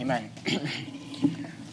[0.00, 0.30] Amen.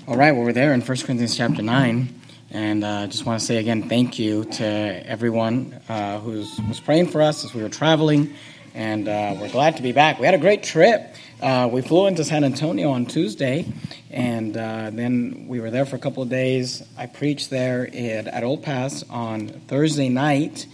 [0.05, 2.13] All right, well, we're there in 1 Corinthians chapter 9.
[2.51, 6.81] And I uh, just want to say again, thank you to everyone uh, who was
[6.81, 8.33] praying for us as we were traveling.
[8.75, 10.19] And uh, we're glad to be back.
[10.19, 11.15] We had a great trip.
[11.41, 13.65] Uh, we flew into San Antonio on Tuesday,
[14.11, 16.83] and uh, then we were there for a couple of days.
[16.97, 20.67] I preached there at, at Old Paths on Thursday night.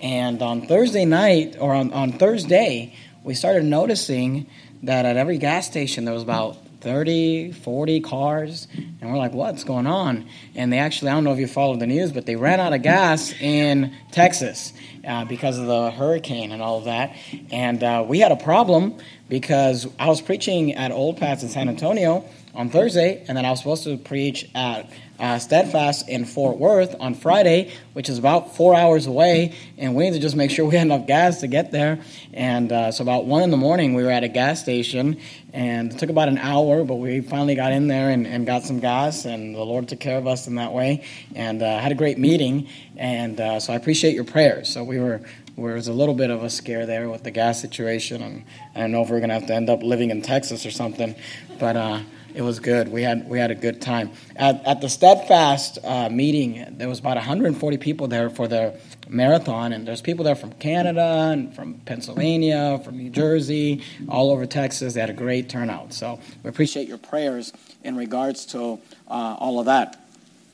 [0.00, 4.46] And on Thursday night, or on, on Thursday, we started noticing
[4.82, 8.68] that at every gas station there was about 30, 40 cars.
[8.76, 10.28] And we're like, what's going on?
[10.54, 12.74] And they actually, I don't know if you followed the news, but they ran out
[12.74, 14.74] of gas in Texas
[15.06, 17.16] uh, because of the hurricane and all of that.
[17.50, 18.98] And uh, we had a problem
[19.30, 22.24] because I was preaching at Old Paths in San Antonio
[22.54, 24.88] on Thursday, and then I was supposed to preach at
[25.18, 30.04] uh, Steadfast in Fort Worth on Friday, which is about four hours away, and we
[30.04, 32.00] need to just make sure we had enough gas to get there.
[32.32, 35.20] And uh, so, about one in the morning, we were at a gas station,
[35.54, 38.64] and it took about an hour, but we finally got in there and, and got
[38.64, 41.04] some gas, and the Lord took care of us in that way,
[41.36, 42.68] and uh, had a great meeting.
[42.96, 44.68] And uh, so, I appreciate your prayers.
[44.68, 45.20] So, we were
[45.56, 48.80] there was a little bit of a scare there with the gas situation, and I
[48.80, 51.14] don't know if we're to have to end up living in Texas or something,
[51.60, 52.00] but uh,
[52.34, 52.88] it was good.
[52.88, 56.66] We had we had a good time at, at the Steadfast uh, meeting.
[56.78, 58.76] There was about 140 people there for the
[59.08, 64.46] marathon, and there's people there from Canada and from Pennsylvania, from New Jersey, all over
[64.46, 64.94] Texas.
[64.94, 65.92] They had a great turnout.
[65.92, 67.52] So we appreciate your prayers
[67.82, 70.00] in regards to uh, all of that.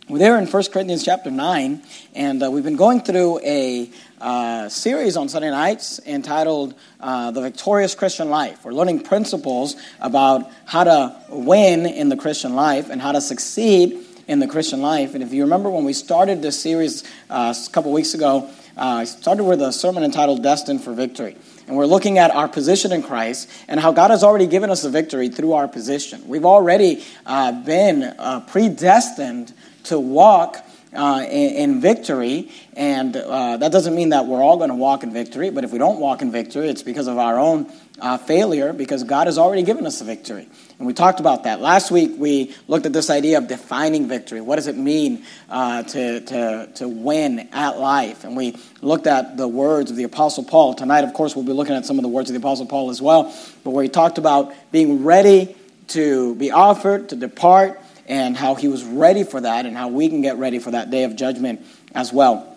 [0.09, 1.83] We're there in 1 Corinthians chapter 9,
[2.17, 3.89] and uh, we've been going through a
[4.21, 8.65] uh, series on Sunday nights entitled uh, The Victorious Christian Life.
[8.65, 14.05] We're learning principles about how to win in the Christian life and how to succeed
[14.31, 15.15] in the Christian life.
[15.15, 19.03] And if you remember when we started this series uh, a couple weeks ago, uh,
[19.03, 21.37] I started with a sermon entitled Destined for Victory.
[21.67, 24.83] And we're looking at our position in Christ and how God has already given us
[24.83, 26.29] the victory through our position.
[26.29, 29.53] We've already uh, been uh, predestined
[29.85, 30.65] to walk
[30.95, 32.53] uh, in, in, victory.
[32.75, 35.73] And uh, that doesn't mean that we're all going to walk in victory, but if
[35.73, 37.71] we don't walk in victory, it's because of our own
[38.01, 40.49] uh, failure, because God has already given us the victory.
[40.81, 41.61] And we talked about that.
[41.61, 44.41] Last week, we looked at this idea of defining victory.
[44.41, 48.25] What does it mean uh, to, to, to win at life?
[48.25, 50.73] And we looked at the words of the Apostle Paul.
[50.73, 52.89] Tonight, of course, we'll be looking at some of the words of the Apostle Paul
[52.89, 53.25] as well,
[53.63, 55.55] but where he talked about being ready
[55.89, 60.09] to be offered, to depart, and how he was ready for that and how we
[60.09, 61.61] can get ready for that day of judgment
[61.95, 62.57] as well.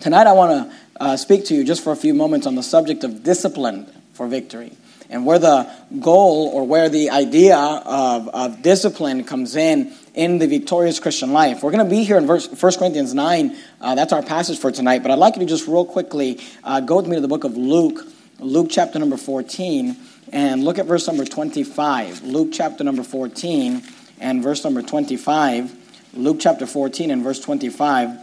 [0.00, 2.62] Tonight, I want to uh, speak to you just for a few moments on the
[2.62, 4.76] subject of discipline for victory
[5.10, 10.46] and where the goal or where the idea of, of discipline comes in in the
[10.46, 11.62] victorious Christian life.
[11.62, 13.56] We're going to be here in verse, 1 Corinthians 9.
[13.80, 15.02] Uh, that's our passage for tonight.
[15.02, 17.44] But I'd like you to just real quickly uh, go with me to the book
[17.44, 18.00] of Luke,
[18.38, 19.96] Luke chapter number 14,
[20.32, 22.22] and look at verse number 25.
[22.22, 23.82] Luke chapter number 14
[24.18, 25.74] and verse number 25.
[26.14, 28.18] Luke chapter 14 and verse 25.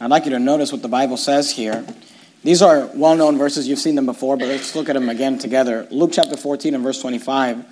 [0.00, 1.86] I'd like you to notice what the Bible says here.
[2.42, 5.38] These are well known verses, you've seen them before, but let's look at them again
[5.38, 5.86] together.
[5.90, 7.64] Luke chapter 14 and verse 25.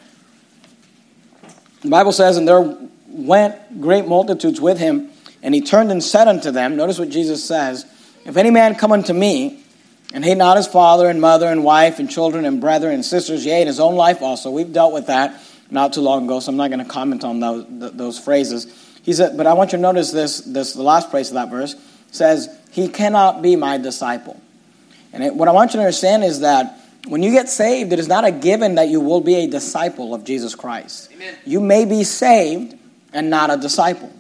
[1.83, 5.11] The Bible says, And there went great multitudes with him,
[5.43, 7.85] and he turned and said unto them, Notice what Jesus says,
[8.25, 9.65] If any man come unto me,
[10.13, 13.45] and hate not his father and mother and wife and children and brethren and sisters,
[13.45, 14.51] yea, and his own life also.
[14.51, 17.39] We've dealt with that not too long ago, so I'm not going to comment on
[17.41, 18.67] those, those phrases.
[19.03, 21.49] He said, but I want you to notice this, this the last phrase of that
[21.49, 21.77] verse
[22.11, 24.41] says, He cannot be my disciple.
[25.13, 26.79] And it, what I want you to understand is that
[27.09, 30.15] when you get saved, it is not a given that you will be a disciple
[30.15, 31.11] of Jesus Christ.
[31.13, 31.35] Amen.
[31.45, 32.77] You may be saved
[33.13, 34.13] and not a disciple.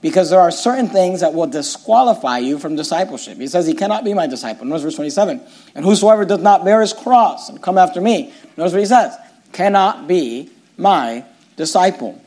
[0.00, 3.36] Because there are certain things that will disqualify you from discipleship.
[3.38, 4.64] He says, He cannot be my disciple.
[4.64, 5.40] Notice verse 27.
[5.74, 9.16] And whosoever does not bear his cross and come after me, notice what he says,
[9.52, 11.24] cannot be my
[11.56, 12.20] disciple.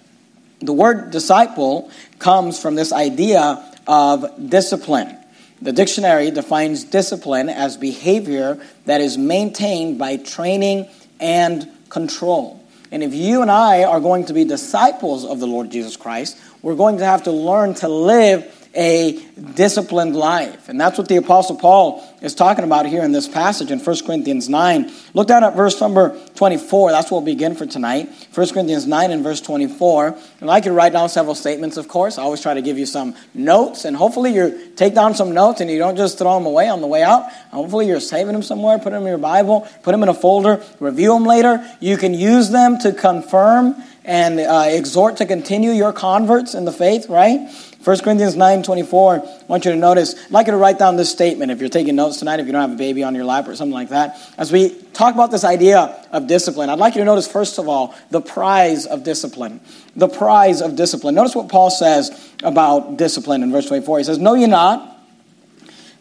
[0.59, 5.17] The word disciple comes from this idea of discipline.
[5.61, 10.89] The dictionary defines discipline as behavior that is maintained by training
[11.19, 12.63] and control.
[12.91, 16.37] And if you and I are going to be disciples of the Lord Jesus Christ,
[16.61, 19.19] we're going to have to learn to live a
[19.55, 20.69] disciplined life.
[20.69, 24.05] And that's what the Apostle Paul is talking about here in this passage in 1
[24.05, 24.91] Corinthians 9.
[25.13, 26.91] Look down at verse number 24.
[26.91, 28.09] That's where we'll begin for tonight.
[28.33, 30.17] 1 Corinthians 9 and verse 24.
[30.39, 32.17] And I can write down several statements, of course.
[32.17, 33.83] I always try to give you some notes.
[33.83, 36.81] And hopefully you take down some notes and you don't just throw them away on
[36.81, 37.31] the way out.
[37.51, 40.63] Hopefully you're saving them somewhere, put them in your Bible, put them in a folder,
[40.79, 41.67] review them later.
[41.79, 46.71] You can use them to confirm and uh, exhort to continue your converts in the
[46.71, 47.49] faith, right?
[47.83, 50.97] 1 Corinthians 9 24, I want you to notice, I'd like you to write down
[50.97, 53.25] this statement if you're taking notes tonight, if you don't have a baby on your
[53.25, 54.19] lap or something like that.
[54.37, 57.67] As we talk about this idea of discipline, I'd like you to notice, first of
[57.67, 59.61] all, the prize of discipline.
[59.95, 61.15] The prize of discipline.
[61.15, 63.97] Notice what Paul says about discipline in verse 24.
[63.97, 64.99] He says, Know ye not?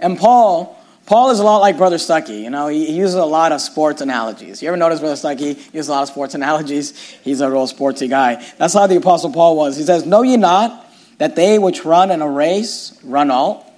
[0.00, 0.78] And Paul,
[1.10, 2.40] Paul is a lot like Brother Stuckey.
[2.40, 4.62] You know, he, he, uses a lot of sports analogies.
[4.62, 6.96] You ever notice Brother Stuckey uses a lot of sports analogies?
[7.24, 8.36] He's a real sportsy guy.
[8.58, 9.76] That's how the Apostle Paul was.
[9.76, 13.74] He says, Know ye not that they which run in a race run all,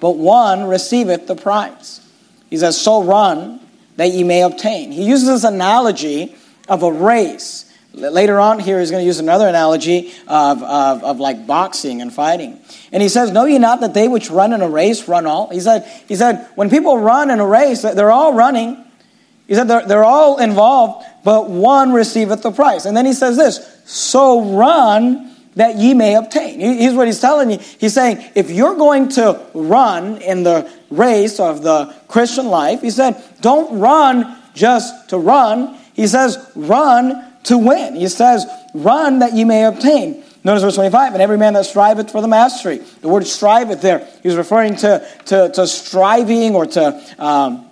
[0.00, 2.00] but one receiveth the prize.
[2.50, 3.60] He says, So run
[3.94, 4.90] that ye may obtain.
[4.90, 6.34] He uses this analogy
[6.68, 7.71] of a race.
[7.94, 12.12] Later on here, he's going to use another analogy of, of, of, like boxing and
[12.12, 12.58] fighting.
[12.90, 15.50] And he says, Know ye not that they which run in a race run all?
[15.50, 18.82] He said, he said when people run in a race, they're all running.
[19.46, 22.86] He said, they're, they're all involved, but one receiveth the prize.
[22.86, 26.60] And then he says this, So run that ye may obtain.
[26.60, 27.58] Here's what he's telling you.
[27.78, 32.90] He's saying, if you're going to run in the race of the Christian life, he
[32.90, 35.78] said, don't run just to run.
[35.92, 37.94] He says, run to win.
[37.96, 40.22] He says, run that ye may obtain.
[40.44, 42.78] Notice verse 25, and every man that striveth for the mastery.
[42.78, 47.00] The word striveth there, he's referring to, to, to striving or to.
[47.18, 47.68] Um,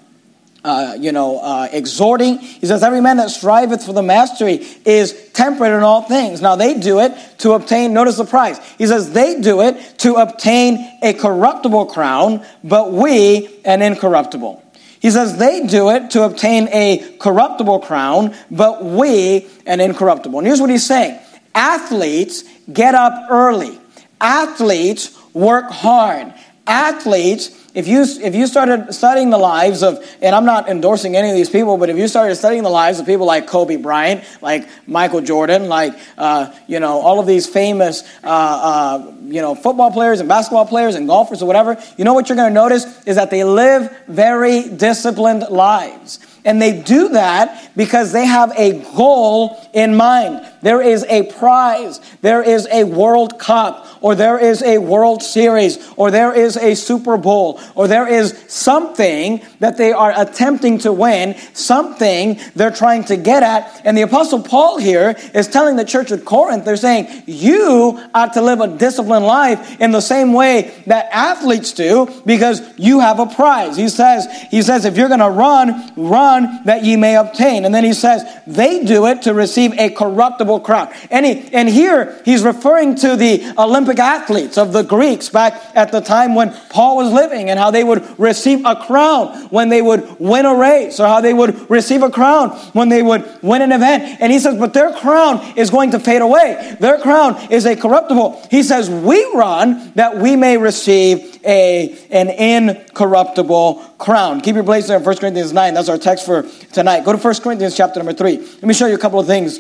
[0.63, 2.39] uh, you know, uh, exhorting.
[2.39, 6.43] He says, Every man that striveth for the mastery is temperate in all things.
[6.43, 8.59] Now, they do it to obtain, notice the prize.
[8.77, 14.63] He says, They do it to obtain a corruptible crown, but we an incorruptible.
[15.01, 20.39] He says, They do it to obtain a corruptible crown, but we an incorruptible.
[20.39, 21.19] And here's what he's saying.
[21.55, 23.81] Athletes get up early,
[24.21, 26.33] athletes work hard,
[26.67, 31.31] athletes if you, if you started studying the lives of, and I'm not endorsing any
[31.31, 34.25] of these people, but if you started studying the lives of people like Kobe Bryant,
[34.41, 39.55] like Michael Jordan, like, uh, you know, all of these famous, uh, uh, you know,
[39.55, 42.55] football players and basketball players and golfers or whatever, you know what you're going to
[42.55, 46.19] notice is that they live very disciplined lives.
[46.45, 50.47] And they do that because they have a goal in mind.
[50.63, 52.01] There is a prize.
[52.21, 56.75] There is a World Cup, or there is a World Series, or there is a
[56.75, 63.05] Super Bowl, or there is something that they are attempting to win, something they're trying
[63.05, 63.83] to get at.
[63.85, 68.35] And the Apostle Paul here is telling the church at Corinth, they're saying, You ought
[68.35, 73.19] to live a disciplined life in the same way that athletes do because you have
[73.19, 73.77] a prize.
[73.77, 77.65] He says, he says, if you're going to run, run that ye may obtain.
[77.65, 81.11] And then he says, they do it to receive a corruptible incredible crowd.
[81.11, 85.93] And, he, and here he's referring to the Olympic athletes of the Greeks back at
[85.93, 89.83] the time when Paul was living and how they would receive a crown when they
[89.83, 93.63] would win a race or how they would receive a crown when they would win
[93.63, 94.21] an event.
[94.21, 96.77] And he says, but their crown is going to fade away.
[96.81, 98.47] Their crown is a corruptible.
[98.51, 104.41] He says, we run that we may receive a, an incorruptible crown.
[104.41, 105.75] Keep your place there in 1 Corinthians 9.
[105.75, 106.43] That's our text for
[106.73, 107.05] tonight.
[107.05, 108.37] Go to 1 Corinthians chapter number 3.
[108.37, 109.59] Let me show you a couple of things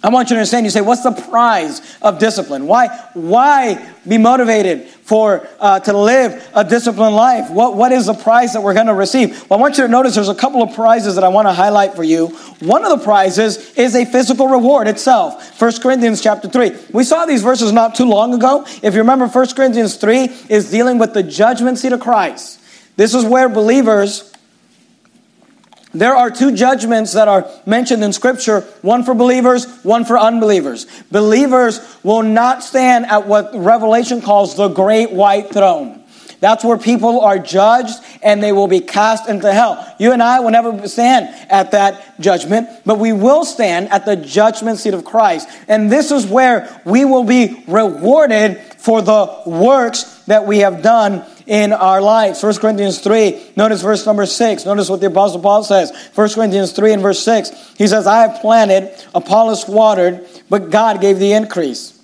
[0.00, 0.64] I want you to understand.
[0.64, 2.68] You say, "What's the prize of discipline?
[2.68, 7.50] Why, why be motivated for uh, to live a disciplined life?
[7.50, 9.88] What, what is the prize that we're going to receive?" Well, I want you to
[9.88, 12.28] notice there's a couple of prizes that I want to highlight for you.
[12.60, 15.60] One of the prizes is a physical reward itself.
[15.60, 16.76] 1 Corinthians chapter three.
[16.92, 18.64] We saw these verses not too long ago.
[18.82, 22.60] If you remember, 1 Corinthians three is dealing with the judgment seat of Christ.
[22.96, 24.32] This is where believers
[25.94, 30.86] there are two judgments that are mentioned in Scripture one for believers, one for unbelievers.
[31.10, 36.04] Believers will not stand at what Revelation calls the great white throne.
[36.40, 39.94] That's where people are judged and they will be cast into hell.
[39.98, 44.14] You and I will never stand at that judgment, but we will stand at the
[44.14, 45.48] judgment seat of Christ.
[45.66, 51.24] And this is where we will be rewarded for the works that we have done
[51.48, 52.42] in our lives.
[52.42, 54.66] 1 Corinthians 3, notice verse number 6.
[54.66, 55.90] Notice what the Apostle Paul says.
[56.14, 57.74] 1 Corinthians 3 and verse 6.
[57.78, 61.98] He says, I have planted, Apollos watered, but God gave the increase.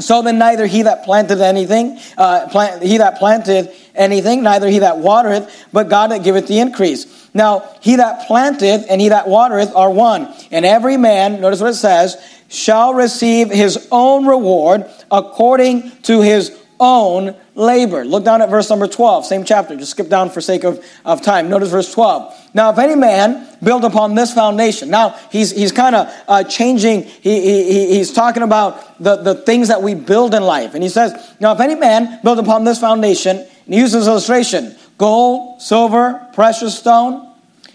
[0.00, 4.80] So then neither he that planted anything, uh, plant, he that planted anything, neither he
[4.80, 7.30] that watereth, but God that giveth the increase.
[7.32, 10.34] Now, he that planteth and he that watereth are one.
[10.50, 12.16] And every man, notice what it says,
[12.48, 18.04] shall receive his own reward according to his own labor.
[18.04, 19.76] Look down at verse number 12, same chapter.
[19.76, 21.48] Just skip down for sake of, of time.
[21.48, 22.50] Notice verse 12.
[22.54, 27.02] Now, if any man build upon this foundation, now he's, he's kind of uh, changing,
[27.02, 30.74] he, he, he's talking about the, the things that we build in life.
[30.74, 34.76] And he says, Now, if any man build upon this foundation, and he uses illustration
[34.98, 37.32] gold, silver, precious stone.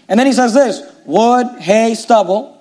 [0.08, 2.56] And then he says this wood, hay, stubble.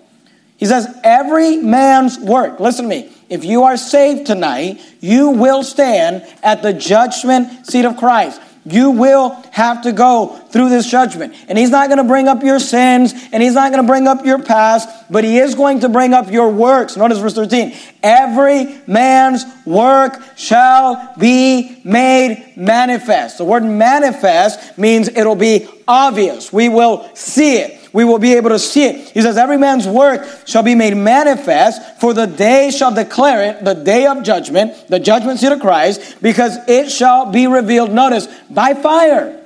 [0.57, 2.59] He says, every man's work.
[2.59, 3.11] Listen to me.
[3.29, 8.41] If you are saved tonight, you will stand at the judgment seat of Christ.
[8.65, 11.33] You will have to go through this judgment.
[11.47, 14.07] And He's not going to bring up your sins and He's not going to bring
[14.07, 16.97] up your past, but He is going to bring up your works.
[16.97, 17.75] Notice verse 13.
[18.03, 23.37] Every man's work shall be made manifest.
[23.37, 26.51] The word manifest means it'll be obvious.
[26.51, 29.09] We will see it we will be able to see it.
[29.09, 33.65] He says, Every man's work shall be made manifest, for the day shall declare it,
[33.65, 38.27] the day of judgment, the judgment seat of Christ, because it shall be revealed, notice,
[38.49, 39.39] by fire.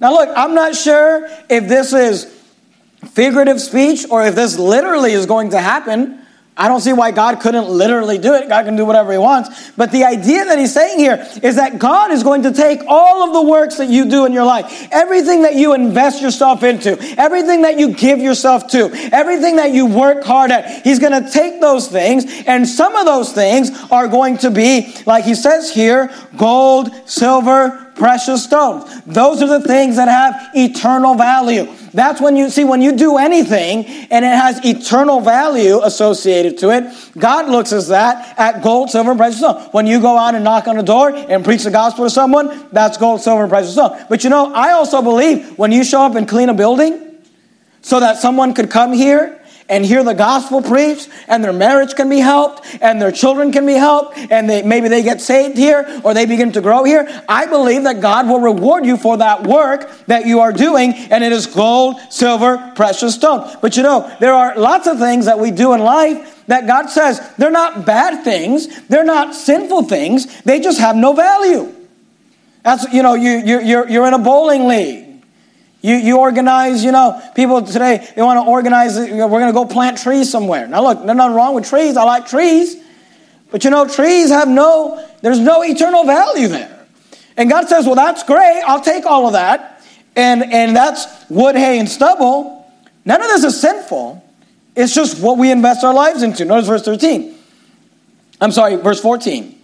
[0.00, 2.24] Now, look, I'm not sure if this is
[3.12, 6.17] figurative speech or if this literally is going to happen.
[6.58, 8.48] I don't see why God couldn't literally do it.
[8.48, 9.70] God can do whatever He wants.
[9.76, 13.22] But the idea that He's saying here is that God is going to take all
[13.22, 16.98] of the works that you do in your life, everything that you invest yourself into,
[17.16, 21.30] everything that you give yourself to, everything that you work hard at, He's going to
[21.30, 25.72] take those things, and some of those things are going to be, like He says
[25.72, 29.02] here, gold, silver, precious stones.
[29.04, 31.66] Those are the things that have eternal value.
[31.92, 36.70] That's when you see, when you do anything and it has eternal value associated to
[36.70, 36.84] it,
[37.18, 39.60] God looks at that at gold, silver, and precious stone.
[39.72, 42.68] When you go out and knock on a door and preach the gospel to someone,
[42.72, 43.98] that's gold, silver, and precious stone.
[44.08, 47.16] But you know, I also believe when you show up and clean a building
[47.82, 49.37] so that someone could come here
[49.68, 53.66] and hear the gospel preached, and their marriage can be helped, and their children can
[53.66, 57.06] be helped, and they, maybe they get saved here or they begin to grow here,
[57.28, 61.22] I believe that God will reward you for that work that you are doing, and
[61.22, 63.56] it is gold, silver, precious stone.
[63.60, 66.88] But you know, there are lots of things that we do in life that God
[66.88, 71.74] says they're not bad things, they're not sinful things, they just have no value.
[72.62, 75.07] That's, you know, you, you, you're, you're in a bowling league.
[75.80, 79.52] You, you organize, you know, people today, they want to organize, you know, we're going
[79.52, 80.66] to go plant trees somewhere.
[80.66, 81.96] Now, look, there's nothing wrong with trees.
[81.96, 82.76] I like trees.
[83.50, 86.86] But, you know, trees have no, there's no eternal value there.
[87.36, 88.62] And God says, well, that's great.
[88.66, 89.82] I'll take all of that.
[90.16, 92.68] And, and that's wood, hay, and stubble.
[93.04, 94.24] None of this is sinful.
[94.74, 96.44] It's just what we invest our lives into.
[96.44, 97.36] Notice verse 13.
[98.40, 99.60] I'm sorry, verse 14.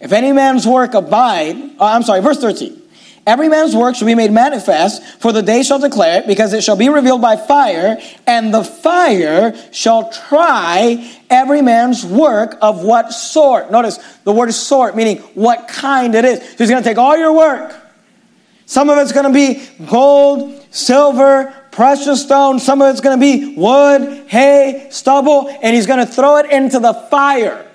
[0.00, 2.82] If any man's work abide, uh, I'm sorry, verse 13.
[3.26, 6.62] Every man's work shall be made manifest, for the day shall declare it, because it
[6.62, 13.12] shall be revealed by fire, and the fire shall try every man's work of what
[13.12, 13.70] sort.
[13.70, 16.38] Notice the word sort, meaning what kind it is.
[16.38, 17.74] So he's going to take all your work.
[18.66, 22.58] Some of it's going to be gold, silver, precious stone.
[22.58, 26.50] Some of it's going to be wood, hay, stubble, and he's going to throw it
[26.50, 27.70] into the fire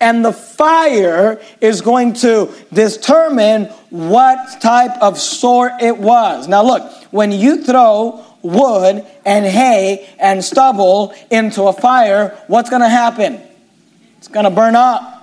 [0.00, 6.46] and the fire is going to determine what type of sort it was.
[6.46, 12.82] Now, look, when you throw wood and hay and stubble into a fire, what's going
[12.82, 13.40] to happen?
[14.18, 15.14] It's going to burn up.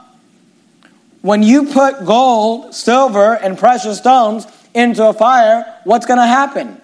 [1.22, 6.80] When you put gold, silver, and precious stones into a fire, what's going to happen?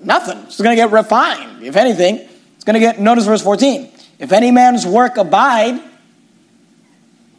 [0.00, 0.38] Nothing.
[0.44, 1.62] It's going to get refined.
[1.62, 3.90] If anything, it's going to get, notice verse 14.
[4.18, 5.80] If any man's work abide,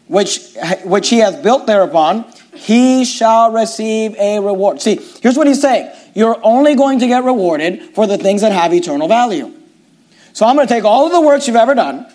[0.08, 4.82] which, which he has built thereupon, he shall receive a reward.
[4.82, 8.52] See, here's what he's saying you're only going to get rewarded for the things that
[8.52, 9.52] have eternal value.
[10.34, 12.06] So I'm going to take all of the works you've ever done,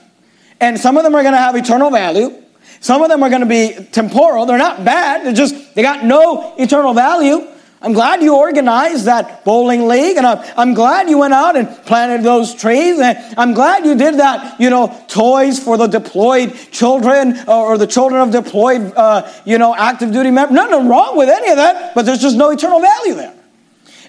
[0.61, 2.42] and some of them are going to have eternal value.
[2.80, 4.47] Some of them are going to be temporal.
[4.47, 5.26] They're not bad.
[5.26, 7.47] They're just, they got no eternal value.
[7.80, 11.68] I'm glad you organized that bowling league, and I'm, I'm glad you went out and
[11.87, 16.54] planted those trees, and I'm glad you did that, you know, toys for the deployed
[16.73, 20.54] children or the children of deployed, uh, you know, active duty members.
[20.54, 23.35] Nothing wrong with any of that, but there's just no eternal value there.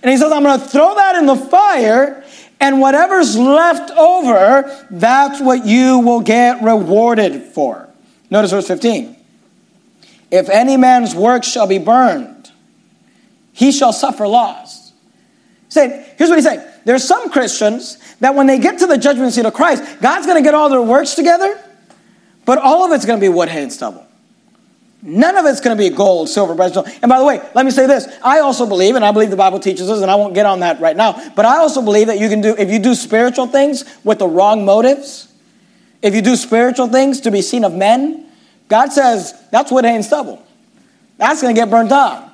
[0.02, 2.24] And he says, I'm going to throw that in the fire,
[2.60, 7.88] and whatever's left over, that's what you will get rewarded for.
[8.32, 9.16] Notice verse 15.
[10.32, 12.39] If any man's work shall be burned,
[13.60, 14.92] he shall suffer loss.
[14.92, 16.82] He said, here's what he said.
[16.86, 20.42] There's some Christians that when they get to the judgment seat of Christ, God's going
[20.42, 21.62] to get all their works together,
[22.46, 24.08] but all of it's going to be wood, hay, and stubble.
[25.02, 27.72] None of it's going to be gold, silver, brass, And by the way, let me
[27.72, 28.08] say this.
[28.24, 30.62] I also believe, and I believe the Bible teaches this, and I won't get on
[30.62, 33.48] that right now, but I also believe that you can do, if you do spiritual
[33.48, 35.34] things with the wrong motives,
[36.02, 38.26] if you do spiritual things to be seen of men,
[38.70, 40.42] God says that's wood, hay, and stubble.
[41.18, 42.29] That's going to get burnt up.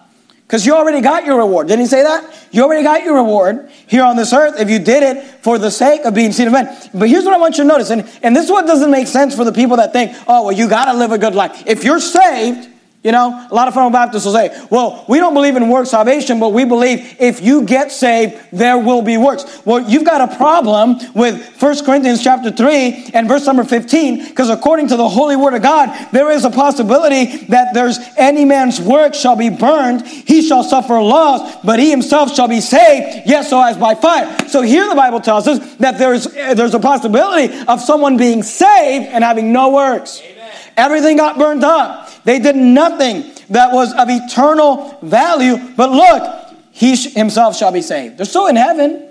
[0.47, 1.67] Because you already got your reward.
[1.67, 2.47] Didn't he say that?
[2.51, 5.71] You already got your reward here on this earth if you did it for the
[5.71, 6.77] sake of being seen of men.
[6.93, 9.07] But here's what I want you to notice, and, and this is what doesn't make
[9.07, 11.63] sense for the people that think, oh, well, you got to live a good life.
[11.65, 12.69] If you're saved,
[13.05, 15.85] You know, a lot of fundamental Baptists will say, well, we don't believe in work
[15.85, 19.61] salvation, but we believe if you get saved, there will be works.
[19.63, 24.49] Well, you've got a problem with 1 Corinthians chapter 3 and verse number 15, because
[24.49, 28.81] according to the holy word of God, there is a possibility that there's any man's
[28.81, 33.51] work shall be burned, he shall suffer loss, but he himself shall be saved, yes,
[33.51, 34.49] so as by fire.
[34.49, 39.05] So here the Bible tells us that there's, there's a possibility of someone being saved
[39.09, 40.21] and having no works.
[40.21, 40.34] Amen.
[40.77, 42.11] Everything got burned up.
[42.23, 48.17] They did nothing that was of eternal value, but look, he himself shall be saved.
[48.17, 49.09] They're still in heaven,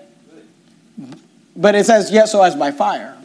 [1.57, 3.17] but it says, yet so as by fire.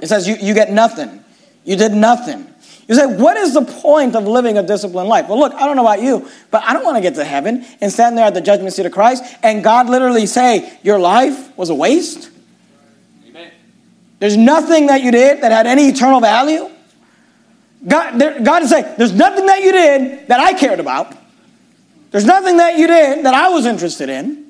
[0.00, 1.22] It says, you, you get nothing.
[1.64, 2.46] You did nothing.
[2.88, 5.28] You say, what is the point of living a disciplined life?
[5.28, 7.66] Well, look, I don't know about you, but I don't want to get to heaven
[7.82, 11.56] and stand there at the judgment seat of Christ and God literally say, your life
[11.56, 12.30] was a waste.
[13.28, 13.52] Amen.
[14.20, 16.70] There's nothing that you did that had any eternal value.
[17.86, 21.16] God, there, God is saying, there's nothing that you did that I cared about.
[22.10, 24.47] There's nothing that you did that I was interested in.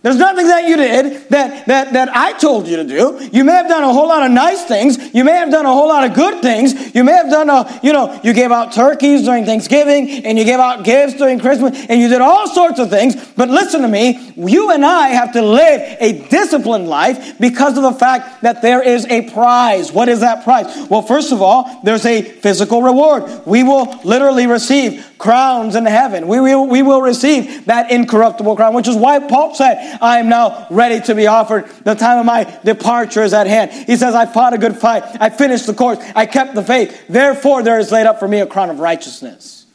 [0.00, 3.28] There's nothing that you did that, that, that I told you to do.
[3.32, 5.12] You may have done a whole lot of nice things.
[5.12, 6.94] You may have done a whole lot of good things.
[6.94, 10.44] You may have done a, you know, you gave out turkeys during Thanksgiving and you
[10.44, 13.16] gave out gifts during Christmas and you did all sorts of things.
[13.32, 17.82] But listen to me, you and I have to live a disciplined life because of
[17.82, 19.90] the fact that there is a prize.
[19.92, 20.88] What is that prize?
[20.88, 23.24] Well, first of all, there's a physical reward.
[23.46, 26.28] We will literally receive crowns in heaven.
[26.28, 30.28] We will, we will receive that incorruptible crown, which is why Paul said, I am
[30.28, 31.66] now ready to be offered.
[31.84, 33.72] The time of my departure is at hand.
[33.72, 35.04] He says, I fought a good fight.
[35.20, 35.98] I finished the course.
[36.14, 37.06] I kept the faith.
[37.08, 39.66] Therefore, there is laid up for me a crown of righteousness,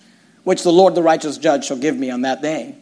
[0.43, 2.75] which the Lord, the righteous judge, shall give me on that day.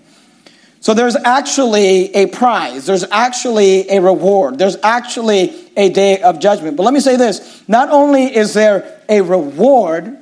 [0.81, 2.87] So there's actually a prize.
[2.87, 4.57] There's actually a reward.
[4.57, 6.75] There's actually a day of judgment.
[6.75, 10.17] But let me say this not only is there a reward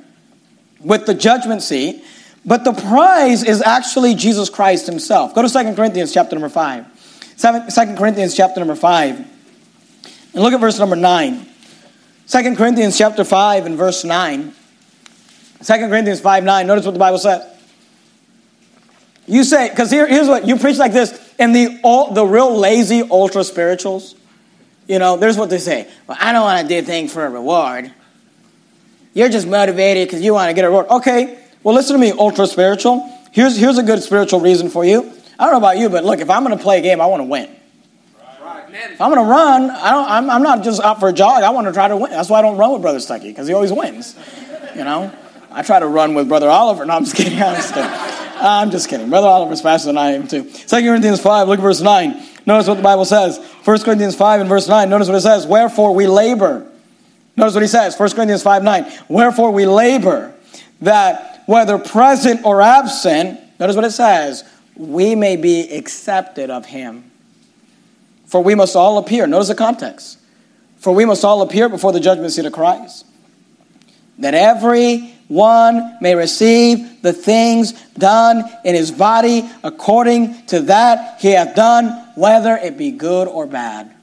[0.80, 2.04] with the judgment seat,
[2.44, 5.34] but the prize is actually Jesus Christ himself.
[5.34, 6.86] Go to 2 Corinthians chapter number 5.
[7.40, 9.16] 2 Corinthians chapter number 5.
[10.34, 11.46] And look at verse number 9.
[12.28, 14.52] 2 Corinthians chapter 5 and verse 9.
[15.64, 16.66] 2 Corinthians 5 9.
[16.66, 17.42] Notice what the Bible says.
[19.26, 22.56] You say, because here, here's what you preach like this, and the all, the real
[22.56, 24.14] lazy ultra spirituals,
[24.86, 25.88] you know, there's what they say.
[26.06, 27.92] Well, I don't want to do things for a reward.
[29.14, 30.88] You're just motivated because you want to get a reward.
[30.88, 33.08] Okay, well, listen to me, ultra spiritual.
[33.32, 35.12] Here's, here's a good spiritual reason for you.
[35.40, 37.06] I don't know about you, but look, if I'm going to play a game, I
[37.06, 37.48] want to win.
[38.72, 41.42] If I'm going to run, I don't, I'm, I'm not just out for a jog.
[41.42, 42.10] I want to try to win.
[42.10, 44.16] That's why I don't run with Brother Stuckey, because he always wins.
[44.76, 45.10] You know?
[45.50, 46.84] I try to run with Brother Oliver.
[46.84, 47.38] No, I'm just kidding.
[47.42, 47.90] I'm just kidding.
[47.90, 49.08] I'm just kidding.
[49.08, 50.44] Brother Oliver's faster than I am, too.
[50.44, 52.22] 2 Corinthians 5, look at verse 9.
[52.44, 53.38] Notice what the Bible says.
[53.64, 54.90] 1 Corinthians 5 and verse 9.
[54.90, 55.46] Notice what it says.
[55.46, 56.70] Wherefore we labor.
[57.36, 57.98] Notice what he says.
[57.98, 58.92] 1 Corinthians 5, 9.
[59.08, 60.34] Wherefore we labor
[60.82, 64.44] that whether present or absent, notice what it says,
[64.80, 67.10] we may be accepted of him.
[68.26, 69.26] For we must all appear.
[69.26, 70.18] Notice the context.
[70.78, 73.04] For we must all appear before the judgment seat of Christ.
[74.18, 81.32] That every one may receive the things done in his body according to that he
[81.32, 83.94] hath done, whether it be good or bad.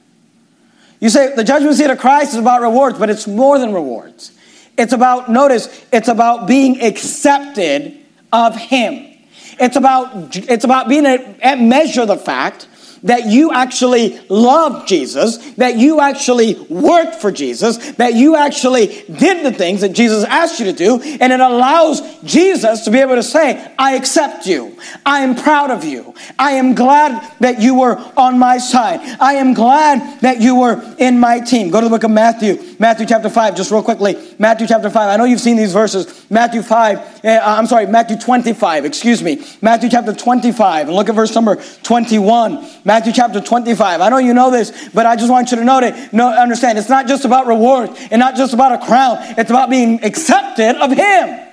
[1.00, 4.32] You say the judgment seat of Christ is about rewards, but it's more than rewards.
[4.76, 7.98] It's about, notice, it's about being accepted
[8.32, 9.17] of Him.
[9.58, 12.68] It's about, it's about being at measure the fact
[13.04, 19.44] that you actually love Jesus, that you actually worked for Jesus, that you actually did
[19.44, 23.14] the things that Jesus asked you to do, and it allows Jesus to be able
[23.14, 24.77] to say, I accept you.
[25.04, 26.14] I am proud of you.
[26.38, 29.00] I am glad that you were on my side.
[29.20, 31.70] I am glad that you were in my team.
[31.70, 34.16] Go to the book of Matthew, Matthew chapter 5, just real quickly.
[34.38, 34.96] Matthew chapter 5.
[34.96, 36.30] I know you've seen these verses.
[36.30, 39.44] Matthew 5, uh, I'm sorry, Matthew 25, excuse me.
[39.62, 42.66] Matthew chapter 25, and look at verse number 21.
[42.84, 44.00] Matthew chapter 25.
[44.00, 46.12] I know you know this, but I just want you to know it.
[46.12, 49.18] No, understand, it's not just about reward and not just about a crown.
[49.38, 51.47] It's about being accepted of Him.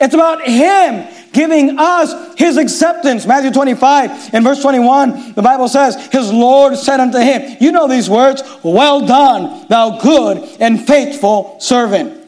[0.00, 3.26] It's about Him giving us His acceptance.
[3.26, 7.88] Matthew 25 and verse 21, the Bible says, His Lord said unto him, You know
[7.88, 12.18] these words, Well done, thou good and faithful servant.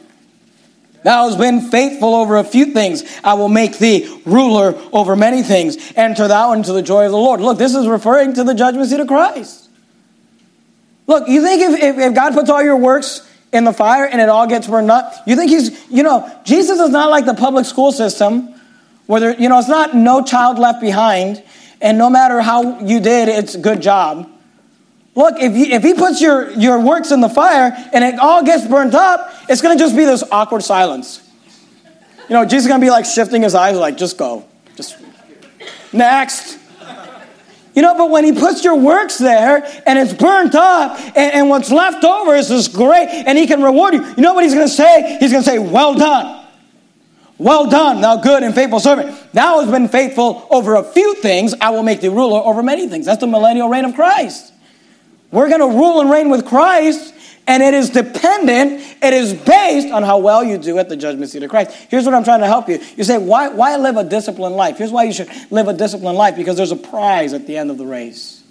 [1.03, 3.03] Thou hast been faithful over a few things.
[3.23, 5.93] I will make thee ruler over many things.
[5.95, 7.41] Enter thou into the joy of the Lord.
[7.41, 9.69] Look, this is referring to the judgment seat of Christ.
[11.07, 14.21] Look, you think if, if, if God puts all your works in the fire and
[14.21, 17.33] it all gets burned up, you think he's, you know, Jesus is not like the
[17.33, 18.53] public school system
[19.07, 21.43] where there, you know, it's not no child left behind
[21.81, 24.29] and no matter how you did, it's good job.
[25.15, 28.43] Look, if, you, if he puts your, your works in the fire and it all
[28.43, 31.27] gets burnt up, it's going to just be this awkward silence.
[32.29, 34.45] You know, Jesus is going to be like shifting his eyes, like, just go.
[34.75, 34.97] Just
[35.91, 36.57] next.
[37.73, 41.49] You know, but when he puts your works there and it's burnt up and, and
[41.49, 44.53] what's left over is this great and he can reward you, you know what he's
[44.53, 45.17] going to say?
[45.19, 46.39] He's going to say, Well done.
[47.37, 49.17] Well done, thou good and faithful servant.
[49.33, 51.55] Thou hast been faithful over a few things.
[51.59, 53.07] I will make thee ruler over many things.
[53.07, 54.53] That's the millennial reign of Christ.
[55.31, 57.15] We're going to rule and reign with Christ,
[57.47, 61.31] and it is dependent, it is based on how well you do at the judgment
[61.31, 61.71] seat of Christ.
[61.89, 62.79] Here's what I'm trying to help you.
[62.95, 64.77] You say, why, why live a disciplined life?
[64.77, 67.71] Here's why you should live a disciplined life because there's a prize at the end
[67.71, 68.43] of the race.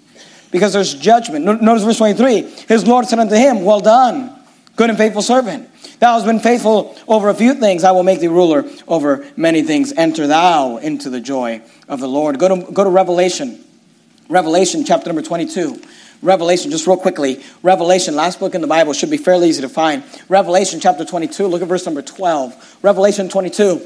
[0.50, 1.44] Because there's judgment.
[1.44, 4.36] Notice verse 23 His Lord said unto him, Well done,
[4.74, 5.68] good and faithful servant.
[6.00, 9.62] Thou hast been faithful over a few things, I will make thee ruler over many
[9.62, 9.92] things.
[9.92, 12.38] Enter thou into the joy of the Lord.
[12.38, 13.62] Go to, go to Revelation.
[14.28, 15.80] Revelation chapter number 22.
[16.22, 17.42] Revelation, just real quickly.
[17.62, 20.02] Revelation, last book in the Bible, should be fairly easy to find.
[20.28, 22.78] Revelation chapter 22, look at verse number 12.
[22.82, 23.80] Revelation 22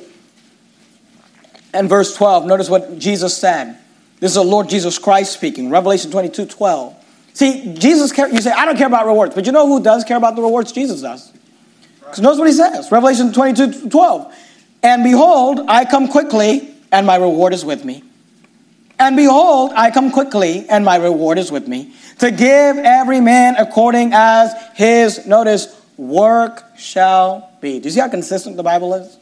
[1.73, 2.47] and verse 12.
[2.47, 3.79] Notice what Jesus said.
[4.21, 5.71] This is the Lord Jesus Christ speaking.
[5.71, 6.97] Revelation 22, 12.
[7.35, 10.05] See, Jesus, care, you say, I don't care about rewards, but you know who does
[10.05, 10.73] care about the rewards?
[10.73, 11.33] Jesus does.
[11.99, 12.91] Because notice what he says.
[12.91, 14.35] Revelation 22, 12.
[14.85, 18.05] And behold, I come quickly, and my reward is with me.
[18.99, 23.57] And behold, I come quickly, and my reward is with me, to give every man
[23.57, 27.81] according as his, notice, work shall be.
[27.81, 29.19] Do you see how consistent the Bible is?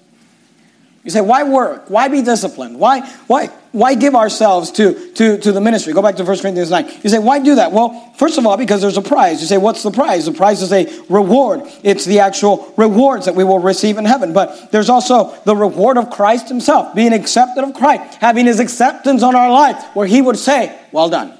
[1.04, 1.90] You say, why work?
[1.90, 2.78] Why be disciplined?
[2.78, 5.92] Why, why, why give ourselves to, to, to the ministry?
[5.92, 7.00] Go back to 1 Corinthians 9.
[7.02, 7.72] You say, why do that?
[7.72, 9.40] Well, first of all, because there's a prize.
[9.40, 10.26] You say, what's the prize?
[10.26, 11.62] The prize is a reward.
[11.82, 14.32] It's the actual rewards that we will receive in heaven.
[14.32, 19.24] But there's also the reward of Christ himself, being accepted of Christ, having his acceptance
[19.24, 21.36] on our life, where he would say, well done.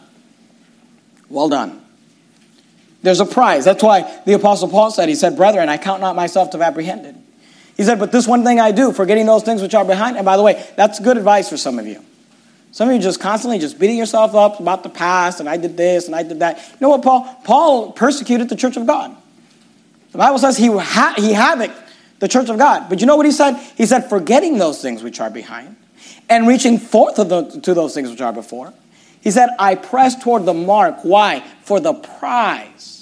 [1.28, 1.80] Well done.
[3.02, 3.64] There's a prize.
[3.64, 6.66] That's why the Apostle Paul said, he said, brethren, I count not myself to have
[6.66, 7.21] apprehended.
[7.76, 10.16] He said, But this one thing I do, forgetting those things which are behind.
[10.16, 12.02] And by the way, that's good advice for some of you.
[12.72, 15.76] Some of you just constantly just beating yourself up about the past, and I did
[15.76, 16.56] this, and I did that.
[16.56, 17.40] You know what, Paul?
[17.44, 19.14] Paul persecuted the church of God.
[20.12, 21.70] The Bible says he, ha- he havoc
[22.18, 22.88] the church of God.
[22.88, 23.56] But you know what he said?
[23.76, 25.76] He said, forgetting those things which are behind
[26.28, 28.72] and reaching forth to, the, to those things which are before.
[29.20, 31.00] He said, I press toward the mark.
[31.02, 31.40] Why?
[31.62, 33.01] For the prize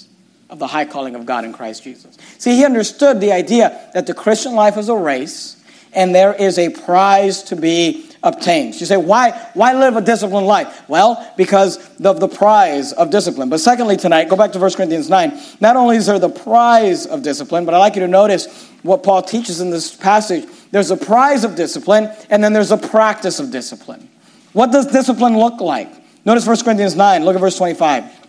[0.51, 2.17] of the high calling of God in Christ Jesus.
[2.37, 5.57] See, he understood the idea that the Christian life is a race
[5.93, 8.79] and there is a prize to be obtained.
[8.79, 10.87] You say, why, why live a disciplined life?
[10.87, 13.49] Well, because of the prize of discipline.
[13.49, 15.39] But secondly, tonight, go back to 1 Corinthians 9.
[15.59, 19.03] Not only is there the prize of discipline, but I'd like you to notice what
[19.03, 20.45] Paul teaches in this passage.
[20.71, 24.07] There's a prize of discipline, and then there's a practice of discipline.
[24.53, 25.89] What does discipline look like?
[26.25, 28.20] Notice 1 Corinthians 9, look at verse 25.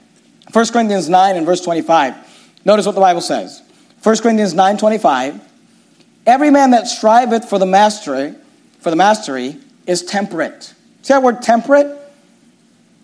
[0.51, 2.15] 1 Corinthians 9 and verse 25.
[2.65, 3.63] Notice what the Bible says.
[4.03, 5.41] 1 Corinthians 9 25.
[6.27, 8.35] Every man that striveth for the mastery,
[8.81, 10.75] for the mastery, is temperate.
[11.03, 11.99] See that word temperate?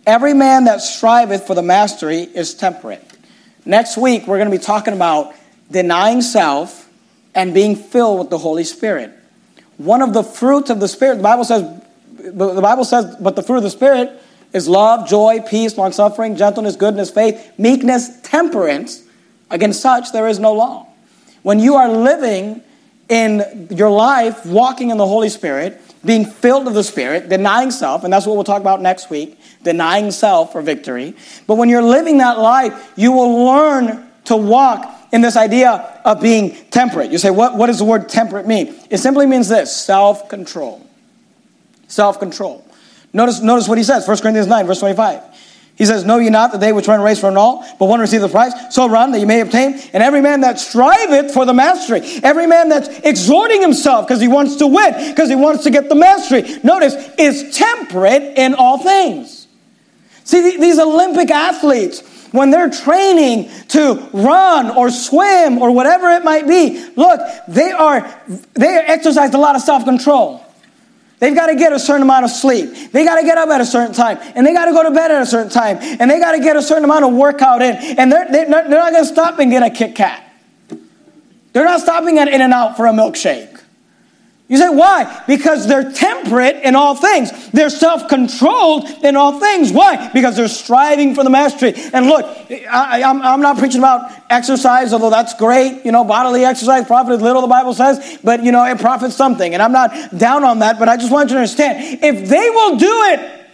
[0.07, 3.05] Every man that striveth for the mastery is temperate.
[3.64, 5.35] Next week, we're going to be talking about
[5.70, 6.88] denying self
[7.35, 9.12] and being filled with the Holy Spirit.
[9.77, 11.62] One of the fruits of the Spirit, the Bible says,
[12.18, 14.22] the Bible says, but the fruit of the Spirit
[14.53, 19.03] is love, joy, peace, long suffering, gentleness, goodness, faith, meekness, temperance.
[19.51, 20.87] Against such there is no law.
[21.43, 22.63] When you are living
[23.09, 28.05] in your life, walking in the Holy Spirit, being filled with the Spirit, denying self,
[28.05, 31.15] and that's what we'll talk about next week denying self for victory.
[31.47, 36.21] But when you're living that life, you will learn to walk in this idea of
[36.21, 37.11] being temperate.
[37.11, 38.75] You say, what, what does the word temperate mean?
[38.91, 40.87] It simply means this self control.
[41.89, 42.65] Self control.
[43.12, 45.23] Notice, notice what he says, 1 Corinthians 9, verse 25.
[45.79, 48.01] He says, Know ye not that they which run a race run all, but one
[48.01, 48.53] receive the prize?
[48.75, 49.79] So run that you may obtain.
[49.92, 54.27] And every man that striveth for the mastery, every man that's exhorting himself because he
[54.27, 58.79] wants to win, because he wants to get the mastery, notice, is temperate in all
[58.79, 59.47] things.
[60.25, 66.49] See, these Olympic athletes, when they're training to run or swim or whatever it might
[66.49, 68.01] be, look, they are
[68.55, 70.44] they exercise a lot of self-control.
[71.18, 72.92] They've got to get a certain amount of sleep.
[72.92, 74.18] They got to get up at a certain time.
[74.37, 75.78] And they got to go to bed at a certain time.
[75.81, 77.76] And they got to get a certain amount of workout in.
[77.76, 80.24] And they're, they're not, going to stop and get a Kit Kat.
[81.52, 83.58] They're not stopping at In-N-Out for a milkshake.
[84.49, 85.25] You say, why?
[85.27, 87.51] Because they're temperate in all things.
[87.51, 89.73] They're self controlled in all things.
[89.73, 90.11] Why?
[90.15, 91.75] Because they're striving for the mastery.
[91.93, 95.85] And look, I, am not preaching about exercise, although that's great.
[95.85, 99.53] You know, bodily exercise profits little, the Bible says, but you know, it profits something.
[99.53, 102.49] And I'm not down on that, but I just want you to understand if they
[102.49, 103.47] will do it,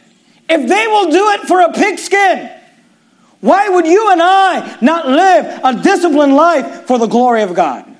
[0.48, 2.50] if they will do it for a pigskin,
[3.40, 7.93] why would you and I not live a disciplined life for the glory of God?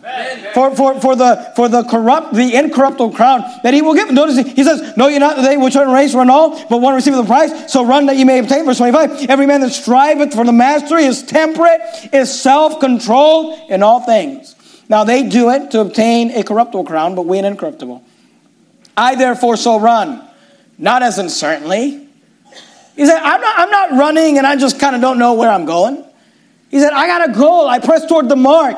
[0.53, 4.11] For, for, for the for the corrupt the incorruptible crown that he will give.
[4.11, 7.14] Notice he, says, "No, you're not they which run race run all, but one receive
[7.14, 7.73] the prize.
[7.73, 9.31] So run that you may obtain." Verse 25.
[9.31, 11.81] Every man that striveth for the mastery is temperate,
[12.12, 14.55] is self-controlled in all things.
[14.90, 18.05] Now they do it to obtain a corruptible crown, but we an incorruptible.
[18.97, 20.23] I therefore so run,
[20.77, 22.09] not as uncertainly.
[22.95, 25.51] He said, I'm not, I'm not running and I just kind of don't know where
[25.51, 26.05] I'm going.
[26.71, 27.67] He said, I got a goal.
[27.67, 28.77] I press toward the mark.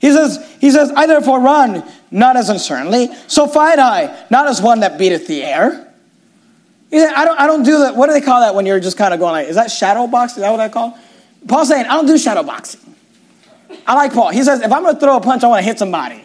[0.00, 3.08] He says, he says, I therefore run, not as uncertainly.
[3.26, 5.92] So fight I, not as one that beateth the air.
[6.90, 7.96] He said, I don't, I don't do that.
[7.96, 10.06] What do they call that when you're just kind of going like, is that shadow
[10.06, 10.42] boxing?
[10.42, 10.98] Is that what I call?
[11.46, 12.80] Paul's saying, I don't do shadow boxing.
[13.86, 14.30] I like Paul.
[14.30, 16.24] He says, if I'm going to throw a punch, I want to hit somebody.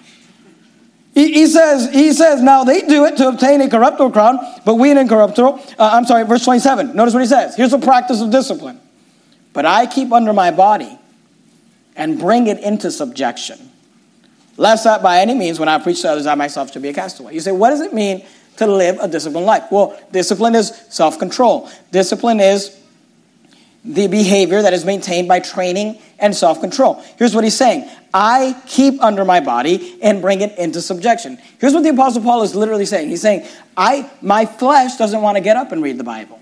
[1.14, 4.76] He, he, says, he says, now they do it to obtain a corruptible crown, but
[4.76, 5.62] we an incorruptible.
[5.78, 6.96] Uh, I'm sorry, verse 27.
[6.96, 7.56] Notice what he says.
[7.56, 8.80] Here's the practice of discipline.
[9.52, 10.98] But I keep under my body
[11.96, 13.72] and bring it into subjection.
[14.58, 16.94] Lest that by any means, when I preach to others, I myself should be a
[16.94, 17.34] castaway.
[17.34, 18.26] You say, what does it mean
[18.58, 19.64] to live a disciplined life?
[19.72, 21.70] Well, discipline is self control.
[21.92, 22.80] Discipline is
[23.84, 27.04] the behavior that is maintained by training and self control.
[27.18, 31.40] Here's what he's saying I keep under my body and bring it into subjection.
[31.60, 35.38] Here's what the Apostle Paul is literally saying He's saying, I, My flesh doesn't want
[35.38, 36.40] to get up and read the Bible,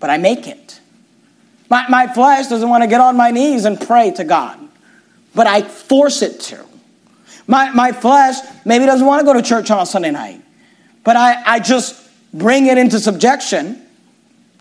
[0.00, 0.79] but I make it.
[1.70, 4.58] My, my flesh doesn't want to get on my knees and pray to God,
[5.34, 6.64] but I force it to.
[7.46, 10.42] My, my flesh maybe doesn't want to go to church on a Sunday night,
[11.04, 13.80] but I, I just bring it into subjection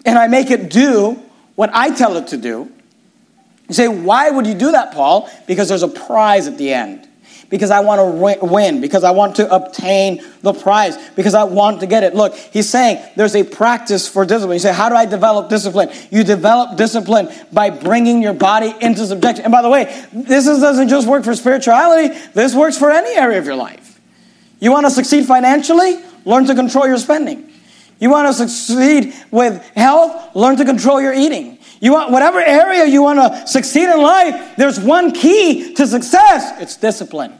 [0.06, 1.20] and I make it do
[1.56, 2.72] what I tell it to do.
[3.68, 5.30] You say, why would you do that, Paul?
[5.48, 7.08] Because there's a prize at the end.
[7.50, 8.80] Because I want to win.
[8.80, 10.98] Because I want to obtain the prize.
[11.16, 12.14] Because I want to get it.
[12.14, 14.56] Look, he's saying there's a practice for discipline.
[14.56, 15.90] You say, how do I develop discipline?
[16.12, 19.46] You develop discipline by bringing your body into subjection.
[19.46, 23.40] And by the way, this doesn't just work for spirituality, this works for any area
[23.40, 24.00] of your life.
[24.60, 26.04] You want to succeed financially?
[26.26, 27.52] Learn to control your spending.
[28.00, 30.36] You want to succeed with health?
[30.36, 31.58] Learn to control your eating.
[31.82, 36.62] You want whatever area you want to succeed in life, there's one key to success.
[36.62, 37.39] It's discipline.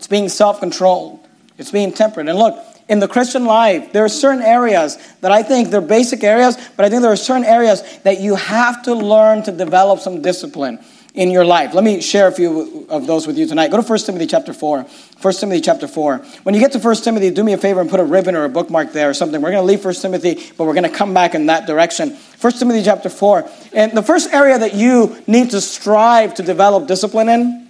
[0.00, 1.20] It's being self-controlled.
[1.58, 2.26] It's being temperate.
[2.26, 2.58] And look,
[2.88, 6.86] in the Christian life, there are certain areas that I think they're basic areas, but
[6.86, 10.78] I think there are certain areas that you have to learn to develop some discipline
[11.12, 11.74] in your life.
[11.74, 13.70] Let me share a few of those with you tonight.
[13.70, 14.86] Go to 1 Timothy chapter 4.
[15.20, 16.16] 1 Timothy chapter 4.
[16.44, 18.44] When you get to 1 Timothy, do me a favor and put a ribbon or
[18.44, 19.42] a bookmark there or something.
[19.42, 22.16] We're going to leave 1 Timothy, but we're going to come back in that direction.
[22.40, 23.46] 1 Timothy chapter 4.
[23.74, 27.69] And the first area that you need to strive to develop discipline in,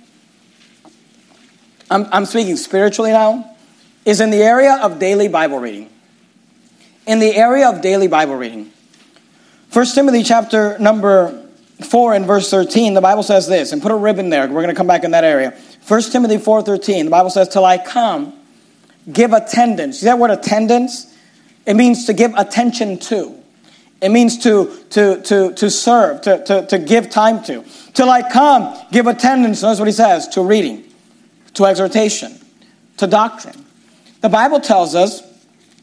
[1.91, 3.57] I'm, I'm speaking spiritually now,
[4.05, 5.91] is in the area of daily Bible reading.
[7.07, 8.71] In the area of daily Bible reading.
[9.73, 11.47] 1 Timothy chapter number
[11.83, 14.43] 4 and verse 13, the Bible says this, and put a ribbon there.
[14.43, 15.57] We're going to come back in that area.
[15.87, 18.35] 1 Timothy 4.13, the Bible says, Till I come,
[19.11, 20.01] give attendance.
[20.01, 21.15] See that word attendance?
[21.67, 23.37] It means to give attention to.
[24.01, 27.65] It means to, to, to, to serve, to, to, to give time to.
[27.93, 29.63] Till I come, give attendance.
[29.63, 30.85] Notice what he says, to reading,
[31.61, 32.35] to exhortation,
[32.97, 33.67] to doctrine.
[34.23, 35.23] The Bible tells us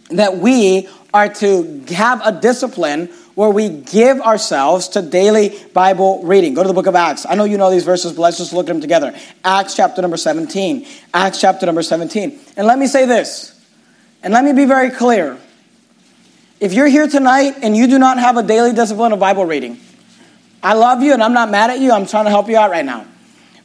[0.10, 6.56] that we are to have a discipline where we give ourselves to daily Bible reading.
[6.56, 7.28] Go to the book of Acts.
[7.30, 9.16] I know you know these verses, but let's just look at them together.
[9.46, 10.88] Acts chapter number 17.
[11.14, 12.40] Acts chapter number 17.
[12.58, 13.54] And let me say this,
[14.24, 15.38] and let me be very clear.
[16.60, 19.80] If you're here tonight and you do not have a daily discipline of Bible reading,
[20.64, 21.92] I love you and I'm not mad at you.
[21.92, 23.06] I'm trying to help you out right now.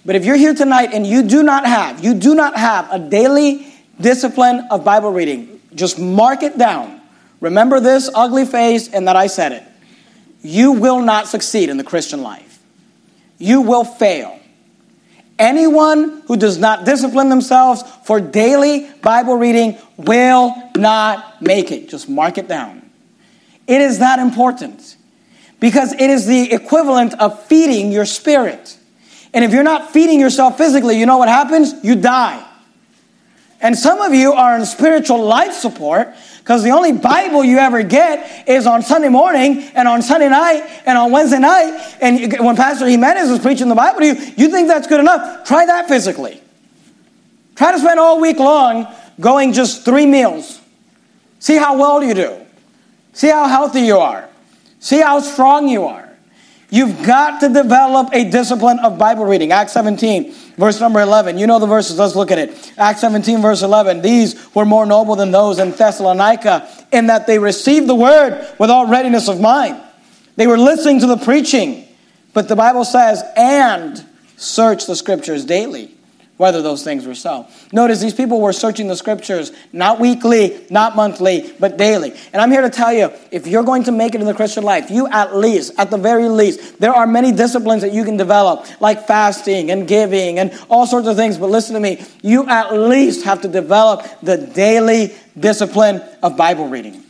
[0.05, 2.99] But if you're here tonight and you do not have, you do not have a
[2.99, 7.03] daily discipline of Bible reading, just mark it down
[7.43, 9.65] Remember this ugly face and that I said it.
[10.43, 12.61] You will not succeed in the Christian life.
[13.37, 14.39] You will fail.
[15.41, 21.89] Anyone who does not discipline themselves for daily Bible reading will not make it.
[21.89, 22.89] Just mark it down.
[23.67, 24.97] It is that important
[25.59, 28.79] because it is the equivalent of feeding your spirit.
[29.35, 31.75] And if you're not feeding yourself physically, you know what happens?
[31.83, 32.47] You die.
[33.63, 37.85] And some of you are on spiritual life support because the only Bible you ever
[37.85, 41.97] get is on Sunday morning and on Sunday night and on Wednesday night.
[42.01, 45.47] And when Pastor Jimenez is preaching the Bible to you, you think that's good enough.
[45.47, 46.43] Try that physically.
[47.55, 50.61] Try to spend all week long going just three meals.
[51.39, 52.45] See how well you do.
[53.13, 54.29] See how healthy you are.
[54.81, 56.02] See how strong you are.
[56.73, 59.53] You've got to develop a discipline of Bible reading.
[59.53, 61.37] Acts 17, verse number 11.
[61.37, 61.99] You know the verses.
[61.99, 62.73] Let's look at it.
[62.79, 64.01] Acts 17, verse 11.
[64.01, 68.71] These were more noble than those in Thessalonica in that they received the word with
[68.71, 69.83] all readiness of mind.
[70.37, 71.87] They were listening to the preaching.
[72.33, 74.03] But the Bible says, and
[74.39, 75.95] search the scriptures daily
[76.43, 77.47] whether those things were so.
[77.73, 82.13] Notice these people were searching the scriptures not weekly, not monthly, but daily.
[82.33, 84.65] And I'm here to tell you if you're going to make it in the Christian
[84.65, 88.17] life, you at least, at the very least, there are many disciplines that you can
[88.17, 91.39] develop, like fasting and giving and all sorts of things.
[91.39, 96.67] But listen to me, you at least have to develop the daily discipline of Bible
[96.67, 97.05] reading.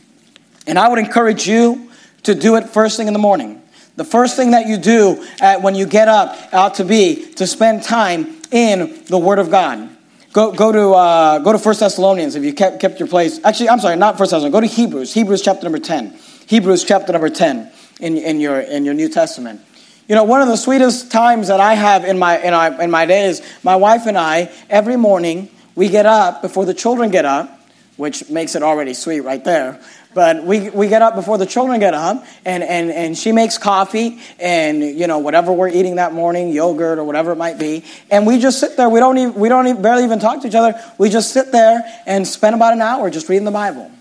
[0.67, 1.89] And I would encourage you
[2.21, 3.63] to do it first thing in the morning.
[3.95, 5.25] The first thing that you do
[5.61, 9.89] when you get up ought to be to spend time in the Word of God.
[10.31, 13.39] Go, go to uh, go to First Thessalonians if you kept, kept your place.
[13.43, 14.53] Actually, I'm sorry, not First Thessalonians.
[14.53, 15.13] Go to Hebrews.
[15.13, 16.17] Hebrews chapter number ten.
[16.47, 19.61] Hebrews chapter number ten in, in your in your New Testament.
[20.07, 22.91] You know, one of the sweetest times that I have in my in, our, in
[22.91, 27.25] my days, my wife and I every morning we get up before the children get
[27.25, 27.61] up,
[27.97, 29.79] which makes it already sweet right there.
[30.13, 33.57] But we, we get up before the children get up, and, and, and she makes
[33.57, 37.83] coffee and, you know, whatever we're eating that morning, yogurt or whatever it might be.
[38.11, 38.89] And we just sit there.
[38.89, 40.79] We don't, even, we don't even, barely even talk to each other.
[40.97, 43.91] We just sit there and spend about an hour just reading the Bible.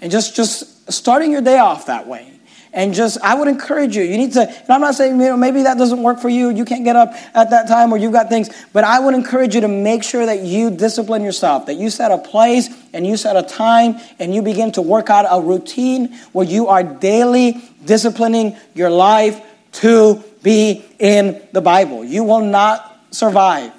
[0.00, 2.33] And just, just starting your day off that way
[2.74, 4.02] and just i would encourage you.
[4.02, 6.50] You need to and i'm not saying you know maybe that doesn't work for you
[6.50, 9.54] you can't get up at that time or you've got things but i would encourage
[9.54, 13.16] you to make sure that you discipline yourself that you set a place and you
[13.16, 17.62] set a time and you begin to work out a routine where you are daily
[17.84, 19.40] disciplining your life
[19.72, 22.04] to be in the bible.
[22.04, 23.72] You will not survive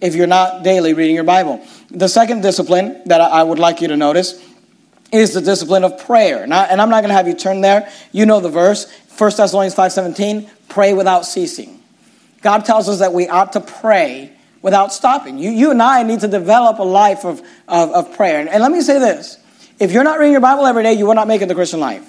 [0.00, 1.64] if you're not daily reading your bible.
[1.90, 4.42] The second discipline that i would like you to notice
[5.12, 6.42] is the discipline of prayer.
[6.42, 7.90] And I'm not going to have you turn there.
[8.10, 11.82] You know the verse, 1 Thessalonians 5.17, pray without ceasing.
[12.40, 15.38] God tells us that we ought to pray without stopping.
[15.38, 18.40] You, you and I need to develop a life of, of, of prayer.
[18.40, 19.38] And, and let me say this.
[19.78, 21.80] If you're not reading your Bible every day, you will not make it the Christian
[21.80, 22.08] life.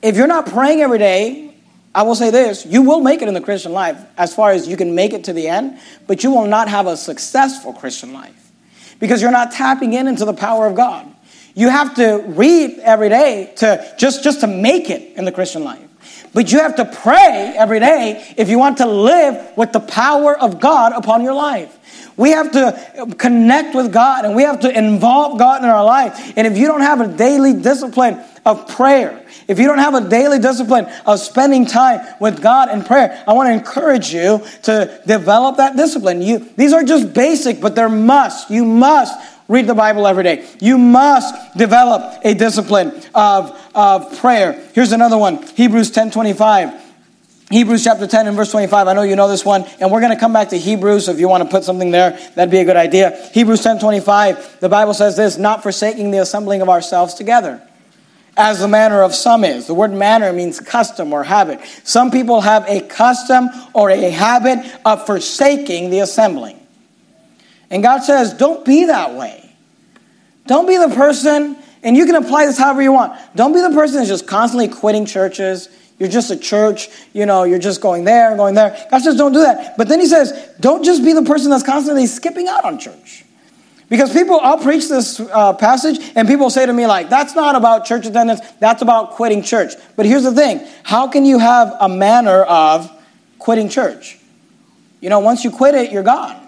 [0.00, 1.54] If you're not praying every day,
[1.94, 4.66] I will say this, you will make it in the Christian life as far as
[4.66, 8.12] you can make it to the end, but you will not have a successful Christian
[8.12, 8.50] life
[8.98, 11.13] because you're not tapping in into the power of God.
[11.54, 15.62] You have to read every day to just, just to make it in the Christian
[15.64, 15.88] life.
[16.34, 20.36] But you have to pray every day if you want to live with the power
[20.36, 21.78] of God upon your life.
[22.16, 26.32] We have to connect with God and we have to involve God in our life.
[26.36, 30.08] And if you don't have a daily discipline of prayer, if you don't have a
[30.08, 35.00] daily discipline of spending time with God in prayer, I want to encourage you to
[35.06, 36.22] develop that discipline.
[36.22, 38.50] You, these are just basic, but they're must.
[38.50, 39.14] You must
[39.46, 40.46] Read the Bible every day.
[40.60, 44.52] You must develop a discipline of, of prayer.
[44.74, 46.82] Here's another one Hebrews 10 25.
[47.50, 48.88] Hebrews chapter 10 and verse 25.
[48.88, 51.08] I know you know this one, and we're going to come back to Hebrews.
[51.08, 53.30] If you want to put something there, that'd be a good idea.
[53.34, 57.62] Hebrews 10 25, the Bible says this not forsaking the assembling of ourselves together,
[58.38, 59.66] as the manner of some is.
[59.66, 61.60] The word manner means custom or habit.
[61.84, 66.63] Some people have a custom or a habit of forsaking the assembling.
[67.70, 69.40] And God says, don't be that way.
[70.46, 73.18] Don't be the person, and you can apply this however you want.
[73.34, 75.68] Don't be the person that's just constantly quitting churches.
[75.98, 78.86] You're just a church, you know, you're just going there and going there.
[78.90, 79.76] God says, don't do that.
[79.76, 83.24] But then He says, don't just be the person that's constantly skipping out on church.
[83.88, 87.54] Because people, I'll preach this uh, passage, and people say to me, like, that's not
[87.54, 89.74] about church attendance, that's about quitting church.
[89.94, 92.90] But here's the thing how can you have a manner of
[93.38, 94.18] quitting church?
[95.00, 96.43] You know, once you quit it, you're gone.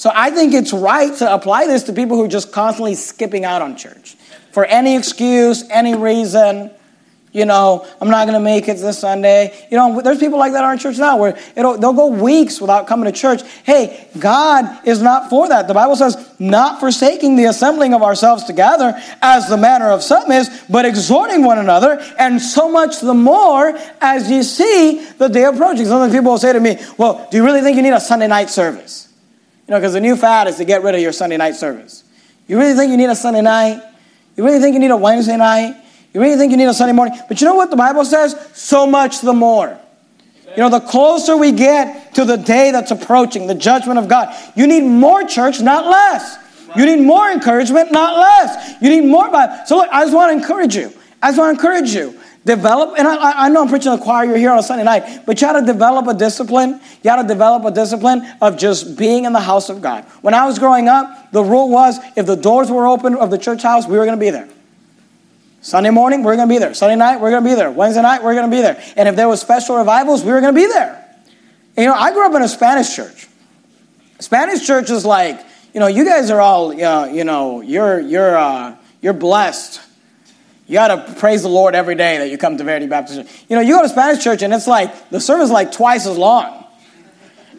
[0.00, 3.44] So I think it's right to apply this to people who are just constantly skipping
[3.44, 4.14] out on church
[4.50, 6.70] for any excuse, any reason.
[7.32, 9.54] You know, I'm not going to make it this Sunday.
[9.70, 12.86] You know, there's people like that in our church now where they'll go weeks without
[12.86, 13.42] coming to church.
[13.64, 15.68] Hey, God is not for that.
[15.68, 20.32] The Bible says, not forsaking the assembling of ourselves together as the manner of some
[20.32, 25.44] is, but exhorting one another, and so much the more as you see the day
[25.44, 25.84] approaching.
[25.84, 28.28] Some people will say to me, Well, do you really think you need a Sunday
[28.28, 29.08] night service?
[29.70, 32.02] You know, because the new fad is to get rid of your Sunday night service.
[32.48, 33.80] You really think you need a Sunday night?
[34.36, 35.80] You really think you need a Wednesday night?
[36.12, 37.16] You really think you need a Sunday morning?
[37.28, 38.34] But you know what the Bible says?
[38.52, 39.78] So much the more.
[40.56, 44.36] You know, the closer we get to the day that's approaching, the judgment of God,
[44.56, 46.36] you need more church, not less.
[46.74, 48.82] You need more encouragement, not less.
[48.82, 49.56] You need more Bible.
[49.66, 50.92] So look, I just want to encourage you.
[51.22, 52.19] I just want to encourage you.
[52.44, 54.84] Develop, and I, I know I'm preaching to the choir, you're here on a Sunday
[54.84, 56.70] night, but you got to develop a discipline.
[56.70, 60.04] You got to develop a discipline of just being in the house of God.
[60.22, 63.36] When I was growing up, the rule was if the doors were open of the
[63.36, 64.48] church house, we were going to be there.
[65.60, 66.72] Sunday morning, we are going to be there.
[66.72, 67.70] Sunday night, we are going to be there.
[67.70, 68.82] Wednesday night, we are going to be there.
[68.96, 70.96] And if there was special revivals, we were going to be there.
[71.76, 73.28] And, you know, I grew up in a Spanish church.
[74.18, 78.36] Spanish church is like, you know, you guys are all, uh, you know, you're you're
[78.36, 79.80] uh, you're blessed
[80.70, 83.44] you got to praise the Lord every day that you come to Verity Baptist Church.
[83.48, 86.06] You know, you go to Spanish church and it's like the service is like twice
[86.06, 86.64] as long.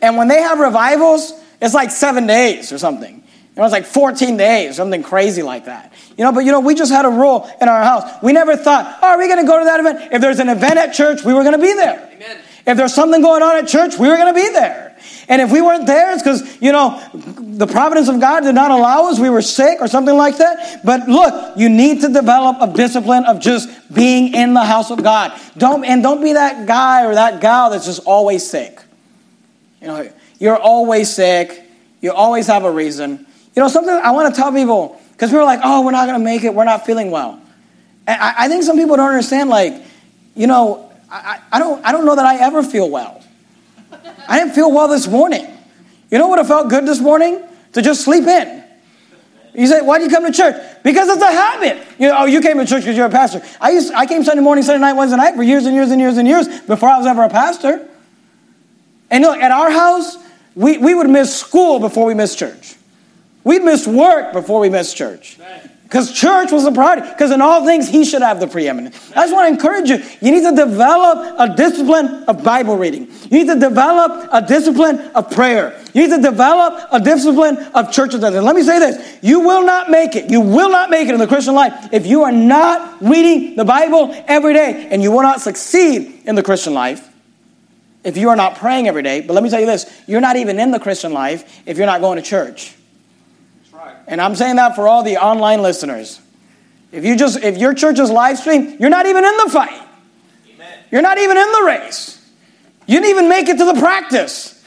[0.01, 3.15] And when they have revivals, It's like seven days or something.
[3.15, 5.91] You know, it's like 14 days, something crazy like that.
[6.17, 8.09] You know, but you know, we just had a rule in our house.
[8.23, 10.13] We never thought, oh, are we going to go to that event?
[10.13, 12.09] If there's an event at church, we were going to be there.
[12.13, 12.37] Amen.
[12.65, 14.90] If there's something going on at church, we were going to be there.
[15.27, 18.71] And if we weren't there, it's because, you know, the providence of God did not
[18.71, 19.19] allow us.
[19.19, 20.81] We were sick or something like that.
[20.83, 25.03] But look, you need to develop a discipline of just being in the house of
[25.03, 25.39] God.
[25.57, 28.79] Don't, and don't be that guy or that gal that's just always sick.
[29.81, 31.63] You know, you're always sick.
[32.01, 33.25] You always have a reason.
[33.55, 36.07] You know, something I want to tell people, because people are like, oh, we're not
[36.07, 36.53] going to make it.
[36.53, 37.41] We're not feeling well.
[38.07, 39.83] And I, I, think some people don't understand, like,
[40.35, 43.23] you know, I, I, don't, I don't know that I ever feel well.
[44.27, 45.47] I didn't feel well this morning.
[46.09, 47.41] You know what have felt good this morning?
[47.73, 48.63] To just sleep in.
[49.53, 50.55] You say, why do you come to church?
[50.83, 51.85] Because it's a habit.
[51.99, 53.41] You know, oh, you came to church because you're a pastor.
[53.59, 55.99] I used, I came Sunday morning, Sunday night, Wednesday night for years and years and
[55.99, 57.87] years and years before I was ever a pastor.
[59.09, 60.17] And look, at our house,
[60.55, 62.75] we, we would miss school before we missed church.
[63.43, 65.37] We'd miss work before we missed church.
[65.91, 67.01] Because church was a priority.
[67.01, 68.95] Because in all things, he should have the preeminence.
[69.11, 69.97] I just want to encourage you.
[70.21, 73.07] You need to develop a discipline of Bible reading.
[73.29, 75.77] You need to develop a discipline of prayer.
[75.93, 78.45] You need to develop a discipline of church attendance.
[78.45, 79.19] Let me say this.
[79.21, 80.31] You will not make it.
[80.31, 83.65] You will not make it in the Christian life if you are not reading the
[83.65, 84.87] Bible every day.
[84.91, 87.05] And you will not succeed in the Christian life
[88.05, 89.19] if you are not praying every day.
[89.19, 89.91] But let me tell you this.
[90.07, 92.75] You're not even in the Christian life if you're not going to church.
[94.11, 96.19] And I'm saying that for all the online listeners.
[96.91, 99.81] If you just if your church is live stream, you're not even in the fight.
[100.53, 100.79] Amen.
[100.91, 102.29] You're not even in the race.
[102.87, 104.61] You didn't even make it to the practice.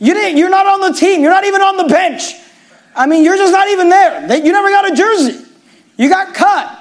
[0.00, 1.22] You didn't, you're not on the team.
[1.22, 2.34] You're not even on the bench.
[2.94, 4.36] I mean, you're just not even there.
[4.36, 5.44] You never got a jersey.
[5.96, 6.76] You got cut.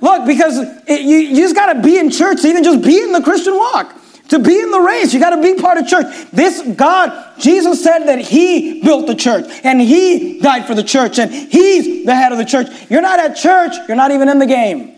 [0.00, 0.58] Look, because
[0.88, 3.22] it, you, you just got to be in church to even just be in the
[3.22, 3.94] Christian walk.
[4.32, 6.06] To be in the race, you got to be part of church.
[6.30, 11.18] This God, Jesus said that He built the church and He died for the church
[11.18, 12.68] and He's the head of the church.
[12.88, 14.94] You're not at church, you're not even in the game.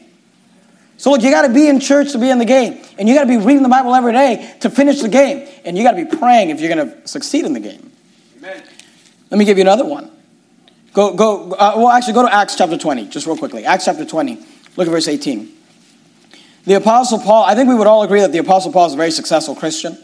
[0.99, 2.80] So, look, you got to be in church to be in the game.
[2.97, 5.49] And you got to be reading the Bible every day to finish the game.
[5.64, 7.91] And you got to be praying if you're going to succeed in the game.
[8.37, 8.62] Amen.
[9.30, 10.12] Let me give you another one.
[10.93, 13.64] Go, go, uh, well, actually, go to Acts chapter 20, just real quickly.
[13.64, 14.37] Acts chapter 20.
[14.76, 15.54] Look at verse 18.
[16.67, 18.97] The Apostle Paul, I think we would all agree that the Apostle Paul is a
[18.97, 19.99] very successful Christian.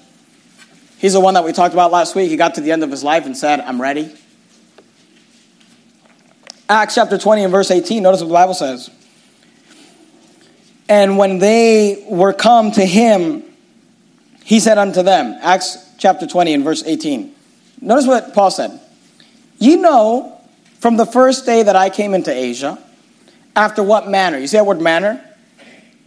[0.99, 2.29] He's the one that we talked about last week.
[2.29, 4.15] He got to the end of his life and said, I'm ready.
[6.69, 8.91] Acts chapter 20 and verse 18, notice what the Bible says.
[10.89, 13.43] And when they were come to him,
[14.45, 17.35] he said unto them, Acts chapter 20 and verse 18.
[17.81, 18.79] Notice what Paul said.
[19.59, 20.41] You know,
[20.81, 22.79] from the first day that I came into Asia,
[23.57, 24.39] after what manner?
[24.39, 25.25] You see that word manner?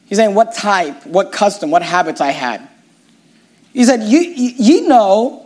[0.06, 2.68] He's saying what type, what custom, what habits I had.
[3.74, 5.44] He said, you, you know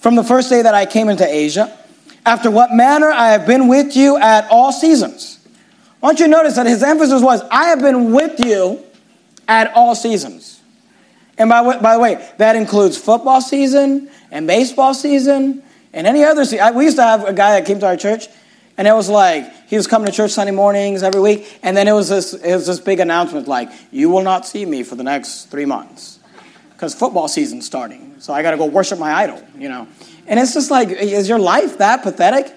[0.00, 1.76] from the first day that I came into Asia,
[2.24, 5.38] after what manner I have been with you at all seasons.
[6.02, 8.82] I want you to notice that his emphasis was, I have been with you
[9.46, 10.60] at all seasons.
[11.36, 15.62] And by, by the way, that includes football season and baseball season
[15.92, 16.74] and any other season.
[16.74, 18.28] We used to have a guy that came to our church,
[18.78, 21.86] and it was like, he was coming to church Sunday mornings every week, and then
[21.86, 24.96] it was this, it was this big announcement like, you will not see me for
[24.96, 26.18] the next three months
[26.72, 28.16] because football season's starting.
[28.18, 29.86] So I got to go worship my idol, you know.
[30.26, 32.52] And it's just like, is your life that pathetic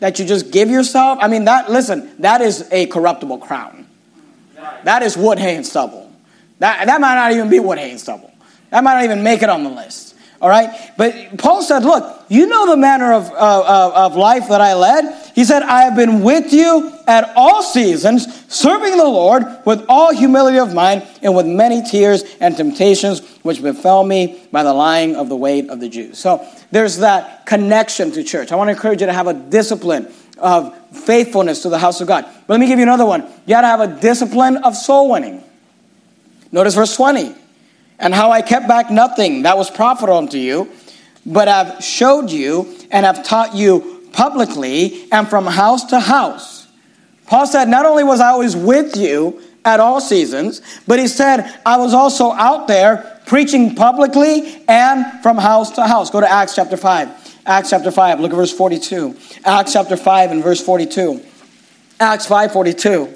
[0.00, 1.20] that you just give yourself?
[1.22, 3.86] I mean, that, listen, that is a corruptible crown.
[4.82, 6.10] That is wood, hay, and stubble.
[6.58, 8.32] That, that might not even be wood, hay, and stubble.
[8.70, 10.16] That might not even make it on the list.
[10.42, 10.90] All right?
[10.96, 15.19] But Paul said, Look, you know the manner of, uh, of life that I led.
[15.34, 20.14] He said, I have been with you at all seasons, serving the Lord with all
[20.14, 25.16] humility of mind and with many tears and temptations which befell me by the lying
[25.16, 26.18] of the wait of the Jews.
[26.18, 28.52] So there's that connection to church.
[28.52, 32.08] I want to encourage you to have a discipline of faithfulness to the house of
[32.08, 32.24] God.
[32.24, 33.22] But let me give you another one.
[33.22, 35.42] You got to have a discipline of soul winning.
[36.52, 37.34] Notice verse 20
[38.00, 40.70] and how I kept back nothing that was profitable unto you,
[41.24, 46.66] but I've showed you and have taught you publicly and from house to house.
[47.26, 51.60] Paul said, Not only was I always with you at all seasons, but he said,
[51.64, 56.10] I was also out there preaching publicly and from house to house.
[56.10, 57.42] Go to Acts chapter 5.
[57.46, 59.16] Acts chapter 5, look at verse 42.
[59.44, 61.24] Acts chapter 5 and verse 42.
[62.00, 63.14] Acts 5:42.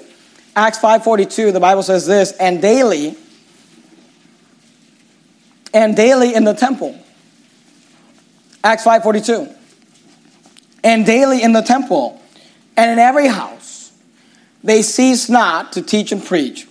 [0.55, 3.17] Acts 5:42, the Bible says this, and daily
[5.73, 6.95] and daily in the temple.
[8.63, 9.49] Acts 5:42.
[10.85, 12.21] And daily in the temple
[12.77, 13.91] and in every house
[14.65, 16.67] they cease not to teach and preach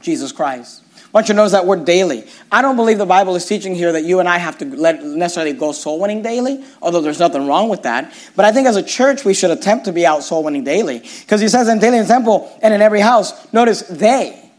[0.00, 0.82] Jesus Christ.
[1.12, 2.24] want you to notice that word daily.
[2.50, 5.52] I don't believe the Bible is teaching here that you and I have to necessarily
[5.52, 8.12] go soul winning daily, although there's nothing wrong with that.
[8.34, 10.98] But I think as a church, we should attempt to be out soul winning daily.
[10.98, 14.50] Because he says in daily in temple and in every house, notice they,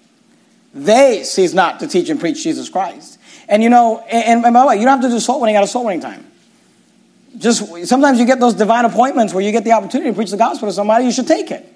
[0.73, 3.19] they cease not to teach and preach Jesus Christ.
[3.49, 5.57] And you know, and, and by the way, you don't have to do soul winning
[5.57, 6.25] out of soul winning time.
[7.37, 10.37] Just sometimes you get those divine appointments where you get the opportunity to preach the
[10.37, 11.73] gospel to somebody, you should take it.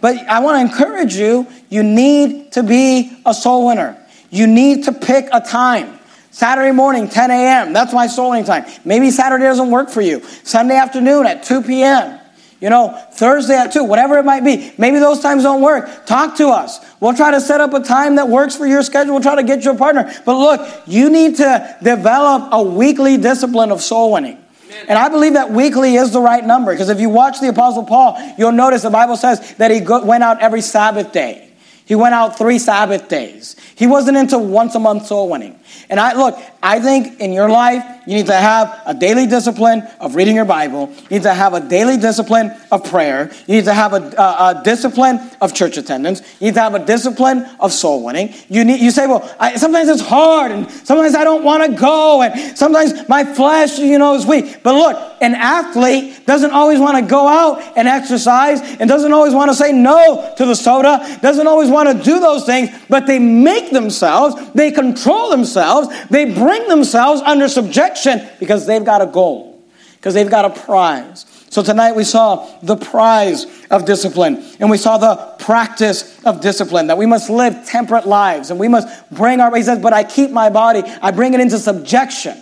[0.00, 3.96] But I want to encourage you, you need to be a soul winner.
[4.30, 5.98] You need to pick a time.
[6.30, 7.72] Saturday morning, 10 a.m.
[7.72, 8.64] That's my soul winning time.
[8.84, 10.20] Maybe Saturday doesn't work for you.
[10.42, 12.20] Sunday afternoon at 2 p.m.
[12.60, 14.72] You know, Thursday at 2, whatever it might be.
[14.76, 16.06] Maybe those times don't work.
[16.06, 16.80] Talk to us.
[16.98, 19.14] We'll try to set up a time that works for your schedule.
[19.14, 20.12] We'll try to get you a partner.
[20.24, 24.43] But look, you need to develop a weekly discipline of soul winning.
[24.88, 27.84] And I believe that weekly is the right number because if you watch the Apostle
[27.84, 31.50] Paul, you'll notice the Bible says that he went out every Sabbath day.
[31.86, 33.56] He went out three Sabbath days.
[33.74, 35.58] He wasn't into once a month soul winning.
[35.90, 39.82] And I look, I think in your life, you need to have a daily discipline
[40.00, 40.92] of reading your Bible.
[41.10, 43.30] You need to have a daily discipline of prayer.
[43.46, 46.20] You need to have a, a, a discipline of church attendance.
[46.40, 48.34] You need to have a discipline of soul winning.
[48.48, 51.80] You need, you say, well, I, sometimes it's hard, and sometimes I don't want to
[51.80, 54.62] go, and sometimes my flesh, you know, is weak.
[54.62, 59.32] But look, an athlete doesn't always want to go out and exercise, and doesn't always
[59.32, 63.06] want to say no to the soda, doesn't always want to do those things, but
[63.06, 65.63] they make themselves, they control themselves,
[66.10, 69.62] they bring themselves under subjection because they've got a goal,
[69.96, 71.26] because they've got a prize.
[71.50, 76.88] So tonight we saw the prize of discipline, and we saw the practice of discipline
[76.88, 79.54] that we must live temperate lives, and we must bring our.
[79.54, 82.36] He says, "But I keep my body; I bring it into subjection."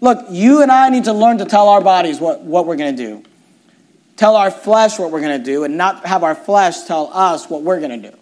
[0.00, 2.96] Look, you and I need to learn to tell our bodies what, what we're going
[2.96, 3.22] to do.
[4.16, 7.48] Tell our flesh what we're going to do, and not have our flesh tell us
[7.50, 8.16] what we're going to do.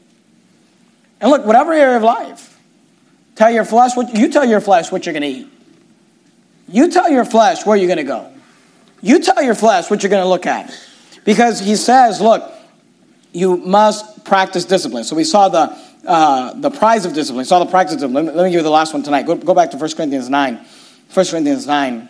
[1.20, 2.49] And look, whatever area of life,
[3.40, 5.48] Tell your flesh what you tell your flesh what you're going to eat.
[6.68, 8.30] You tell your flesh where you're going to go.
[9.00, 10.78] You tell your flesh what you're going to look at.
[11.24, 12.52] Because he says, look,
[13.32, 15.04] you must practice discipline.
[15.04, 15.74] So we saw the
[16.06, 17.38] uh, the prize of discipline.
[17.38, 18.26] We saw the practice of discipline.
[18.26, 19.24] Let me, let me give you the last one tonight.
[19.24, 20.66] Go, go back to 1 Corinthians 9.
[21.14, 22.08] 1 Corinthians 9.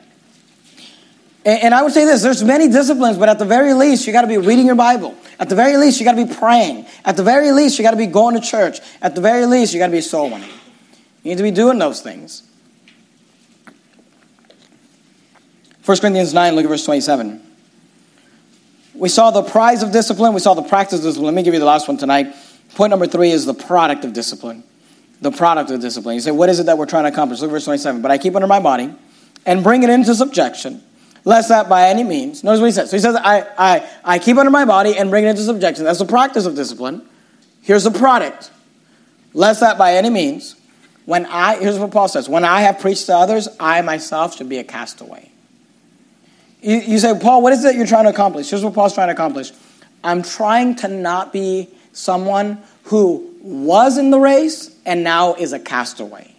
[1.45, 4.13] And, and I would say this there's many disciplines, but at the very least, you
[4.13, 5.15] got to be reading your Bible.
[5.39, 6.87] At the very least, you got to be praying.
[7.05, 8.81] At the very least, you got to be going to church.
[9.01, 10.51] At the very least, you got to be soul winning.
[11.23, 12.43] You need to be doing those things.
[15.85, 17.43] 1 Corinthians 9, look at verse 27.
[18.95, 21.27] We saw the prize of discipline, we saw the practice of discipline.
[21.27, 22.35] Let me give you the last one tonight.
[22.75, 24.63] Point number three is the product of discipline.
[25.21, 26.15] The product of discipline.
[26.15, 27.41] You say, what is it that we're trying to accomplish?
[27.41, 28.03] Look at verse 27.
[28.03, 28.95] But I keep under my body
[29.45, 30.83] and bring it into subjection,
[31.25, 32.45] lest that by any means.
[32.45, 32.91] Notice what he says.
[32.91, 35.85] So he says, I, I, I keep under my body and bring it into subjection.
[35.85, 37.03] That's the practice of discipline.
[37.63, 38.51] Here's the product.
[39.33, 40.57] Lest that by any means
[41.11, 44.49] when I, here's what Paul says when I have preached to others, I myself should
[44.49, 45.29] be a castaway.
[46.63, 48.49] You, you say, Paul, what is it you're trying to accomplish?
[48.49, 49.51] Here's what Paul's trying to accomplish
[50.05, 55.59] I'm trying to not be someone who was in the race and now is a
[55.59, 56.33] castaway.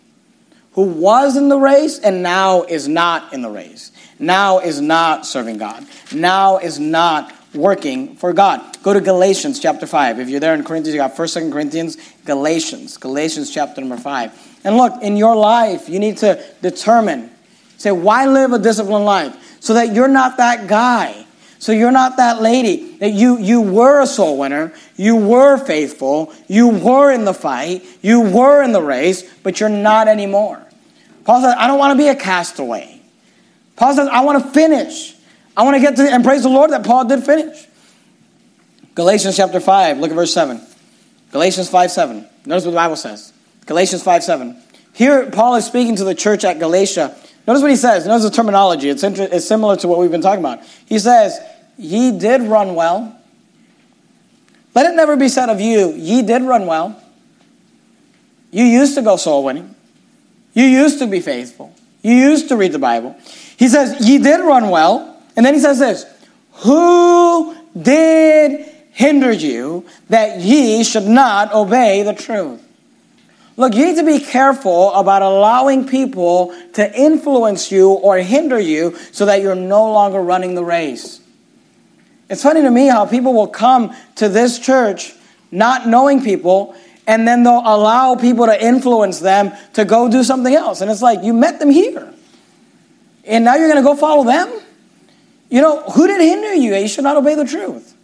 [0.76, 3.92] Who was in the race and now is not in the race.
[4.20, 5.86] Now is not serving God.
[6.14, 8.82] Now is not working for God.
[8.84, 10.20] Go to Galatians chapter 5.
[10.22, 12.96] If you're there in Corinthians, you got 1st, 2nd Corinthians, Galatians.
[12.96, 14.51] Galatians chapter number 5.
[14.64, 17.30] And look, in your life, you need to determine
[17.78, 19.60] say, why live a disciplined life?
[19.60, 21.26] So that you're not that guy.
[21.60, 22.98] So you're not that lady.
[22.98, 27.84] That you, you were a soul winner, you were faithful, you were in the fight,
[28.02, 30.62] you were in the race, but you're not anymore.
[31.24, 33.02] Paul says, I don't want to be a castaway.
[33.76, 35.16] Paul says, I want to finish.
[35.56, 37.68] I want to get to, and praise the Lord that Paul did finish.
[38.96, 40.62] Galatians chapter 5, look at verse 7.
[41.32, 42.28] Galatians 5 7.
[42.46, 43.34] Notice what the Bible says.
[43.66, 44.58] Galatians 5 7.
[44.94, 47.16] Here, Paul is speaking to the church at Galatia.
[47.48, 48.06] Notice what he says.
[48.06, 48.90] Notice the terminology.
[48.90, 50.64] It's, inter- it's similar to what we've been talking about.
[50.86, 51.40] He says,
[51.78, 53.18] Ye did run well.
[54.74, 57.02] Let it never be said of you, Ye did run well.
[58.52, 59.76] You used to go soul winning.
[60.54, 61.74] You used to be faithful.
[62.02, 63.16] You used to read the Bible.
[63.58, 65.22] He says, Ye did run well.
[65.36, 66.06] And then he says this
[66.64, 72.62] Who did hinder you that ye should not obey the truth?
[73.62, 78.98] Look, you need to be careful about allowing people to influence you or hinder you
[79.12, 81.22] so that you're no longer running the race.
[82.28, 85.14] It's funny to me how people will come to this church
[85.52, 90.56] not knowing people and then they'll allow people to influence them to go do something
[90.56, 90.82] else.
[90.82, 92.12] And it's like, you met them here.
[93.26, 94.60] And now you're going to go follow them?
[95.52, 96.74] You know, who did hinder you?
[96.74, 97.96] You should not obey the truth.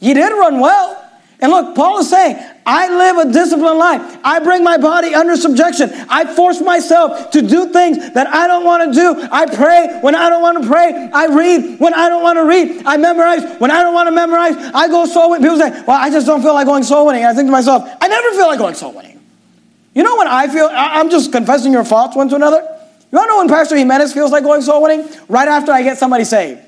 [0.00, 1.08] You did run well.
[1.38, 4.18] And look, Paul is saying, I live a disciplined life.
[4.22, 5.90] I bring my body under subjection.
[6.08, 9.28] I force myself to do things that I don't want to do.
[9.32, 11.10] I pray when I don't want to pray.
[11.12, 12.82] I read when I don't want to read.
[12.86, 14.54] I memorize when I don't want to memorize.
[14.74, 15.44] I go soul winning.
[15.44, 17.24] People say, well, I just don't feel like going soul winning.
[17.24, 19.20] I think to myself, I never feel like going soul winning.
[19.94, 22.60] You know when I feel, I'm just confessing your faults one to another.
[23.12, 25.06] You to know when Pastor Jimenez feels like going soul winning?
[25.28, 26.60] Right after I get somebody saved.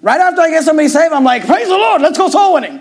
[0.00, 2.80] Right after I get somebody saved, I'm like, praise the Lord, let's go soul winning.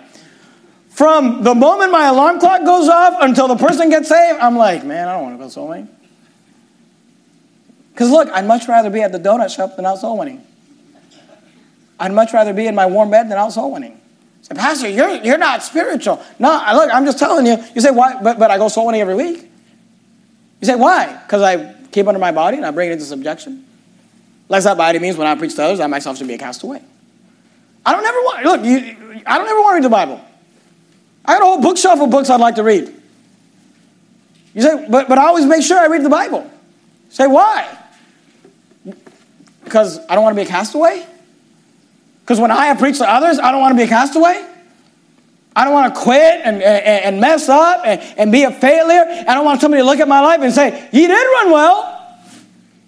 [1.02, 4.86] From the moment my alarm clock goes off until the person gets saved, I'm like,
[4.86, 5.90] man, I don't want to go soul winning.
[7.92, 10.46] Because look, I'd much rather be at the donut shop than out soul winning.
[12.00, 14.00] I'd much rather be in my warm bed than out soul winning.
[14.44, 16.24] Say, Pastor, you're, you're not spiritual.
[16.38, 17.58] No, look, I'm just telling you.
[17.74, 18.22] You say, why?
[18.22, 19.50] But, but I go soul winning every week.
[20.60, 21.20] You say, why?
[21.26, 23.66] Because I keep under my body and I bring it into subjection.
[24.50, 26.80] Lest that any means, when I preach to others, I myself should be a castaway.
[27.88, 30.26] I don't ever want, look, you, I don't ever want to read the Bible.
[31.26, 32.94] I got a whole bookshelf of books I'd like to read.
[34.54, 36.42] You say, but, but I always make sure I read the Bible.
[36.42, 37.78] You say, why?
[39.64, 41.06] Because I don't want to be a castaway?
[42.22, 44.48] Because when I have preached to others, I don't want to be a castaway?
[45.56, 49.04] I don't want to quit and, and, and mess up and, and be a failure.
[49.28, 51.98] I don't want somebody to look at my life and say, You did run well.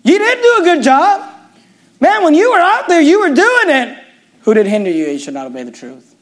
[0.03, 1.29] You did do a good job.
[1.99, 4.03] Man, when you were out there, you were doing it.
[4.41, 5.05] Who did hinder you?
[5.07, 6.15] You should not obey the truth.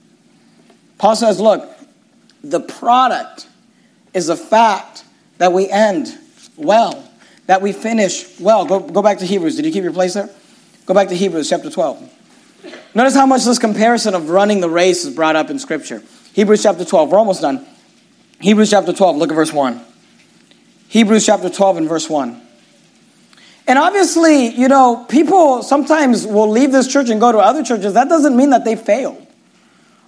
[0.97, 1.69] Paul says, Look,
[2.43, 3.47] the product
[4.13, 5.03] is the fact
[5.37, 6.17] that we end
[6.57, 7.07] well,
[7.47, 8.65] that we finish well.
[8.65, 9.55] Go, go back to Hebrews.
[9.55, 10.29] Did you keep your place there?
[10.85, 12.09] Go back to Hebrews chapter 12.
[12.93, 16.03] Notice how much this comparison of running the race is brought up in Scripture.
[16.33, 17.11] Hebrews chapter 12.
[17.11, 17.65] We're almost done.
[18.39, 19.17] Hebrews chapter 12.
[19.17, 19.81] Look at verse 1.
[20.87, 22.41] Hebrews chapter 12 and verse 1.
[23.67, 27.93] And obviously, you know, people sometimes will leave this church and go to other churches.
[27.93, 29.25] That doesn't mean that they failed.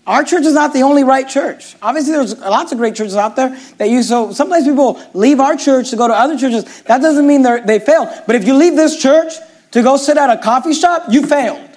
[0.05, 1.77] Our church is not the only right church.
[1.81, 4.03] Obviously, there's lots of great churches out there that you.
[4.03, 6.81] So sometimes people leave our church to go to other churches.
[6.83, 8.09] That doesn't mean they failed.
[8.27, 9.33] But if you leave this church
[9.71, 11.69] to go sit at a coffee shop, you failed.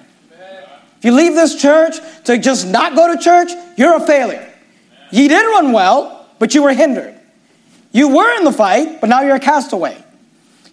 [0.97, 4.51] If you leave this church to just not go to church, you're a failure.
[5.11, 7.17] You did run well, but you were hindered.
[7.91, 10.03] You were in the fight, but now you're a castaway.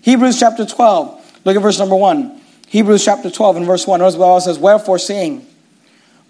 [0.01, 2.41] Hebrews chapter 12, look at verse number 1.
[2.67, 4.01] Hebrews chapter 12 and verse 1.
[4.01, 5.47] Notice what says, Wherefore seeing,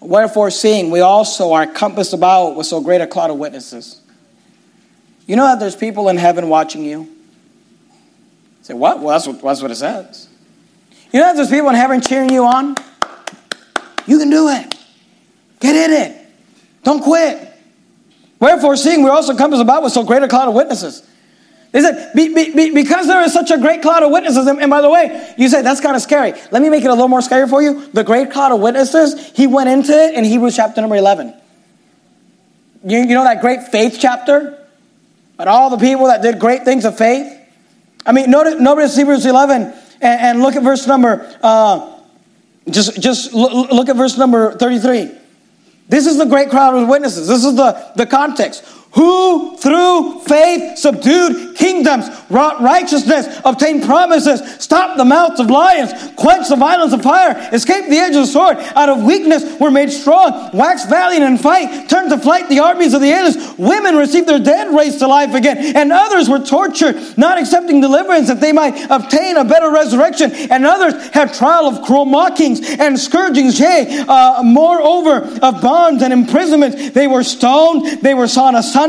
[0.05, 4.01] wherefore seeing, we also are compassed about with so great a cloud of witnesses.
[5.27, 7.09] You know that there's people in heaven watching you?
[8.63, 8.99] say, what?
[9.01, 10.29] Well, that's what, that's what it says.
[11.13, 12.75] You know that there's people in heaven cheering you on?
[14.07, 14.75] You can do it.
[15.61, 16.27] Get in it.
[16.83, 17.53] Don't quit.
[18.41, 21.09] Wherefore, seeing we also compass about with so great a cloud of witnesses.
[21.75, 24.61] They said, be, be, be, because there is such a great cloud of witnesses, and,
[24.61, 26.33] and by the way, you say that's kind of scary.
[26.53, 27.89] Let me make it a little more scary for you.
[27.89, 31.35] The great cloud of witnesses, he went into it in Hebrews chapter number 11.
[32.85, 34.57] You, you know that great faith chapter?
[35.37, 37.37] But all the people that did great things of faith?
[38.07, 41.99] I mean, notice, notice Hebrews 11 and, and look at verse number uh,
[42.70, 45.11] just, just look at verse number 33.
[45.89, 47.27] This is the great crowd of witnesses.
[47.27, 48.64] This is the, the context
[48.95, 56.49] who through faith subdued kingdoms, wrought righteousness, obtained promises, stopped the mouths of lions, quenched
[56.49, 59.91] the violence of fire, escaped the edge of the sword, out of weakness were made
[59.91, 63.59] strong, waxed valiant in fight, turned to flight the armies of the aliens.
[63.59, 68.29] Women received their dead raised to life again, and others were tortured, not accepting deliverance
[68.29, 72.99] that they might obtain a better resurrection, and others had trial of cruel mockings and
[72.99, 76.91] scourgings, yea, uh, moreover of bonds and imprisonments.
[76.91, 78.84] They were stoned, they were sawn asunder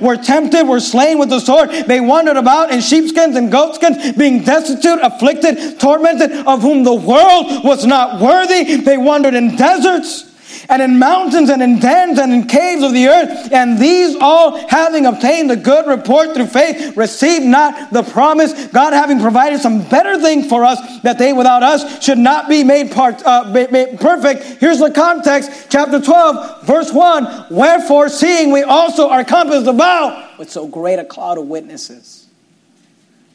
[0.00, 1.70] were tempted, were slain with the sword.
[1.70, 7.64] They wandered about in sheepskins and goatskins, being destitute, afflicted, tormented, of whom the world
[7.64, 8.76] was not worthy.
[8.76, 10.27] They wandered in deserts
[10.68, 13.52] and in mountains and in dens and in caves of the earth.
[13.52, 18.66] And these all, having obtained a good report through faith, received not the promise.
[18.68, 22.64] God having provided some better thing for us, that they without us should not be
[22.64, 24.60] made, part, uh, made perfect.
[24.60, 27.46] Here's the context, chapter 12, verse 1.
[27.50, 32.26] Wherefore, seeing we also are compassed about with so great a cloud of witnesses.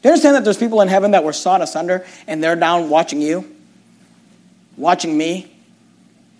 [0.02, 2.90] Do you understand that there's people in heaven that were sawed asunder and they're down
[2.90, 3.56] watching you?
[4.76, 5.53] Watching me?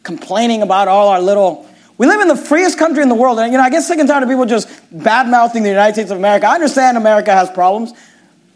[0.04, 1.68] Complaining about all our little.
[1.98, 3.98] We live in the freest country in the world, and you know, I get sick
[3.98, 6.46] and tired of people just bad mouthing the United States of America.
[6.46, 7.92] I understand America has problems.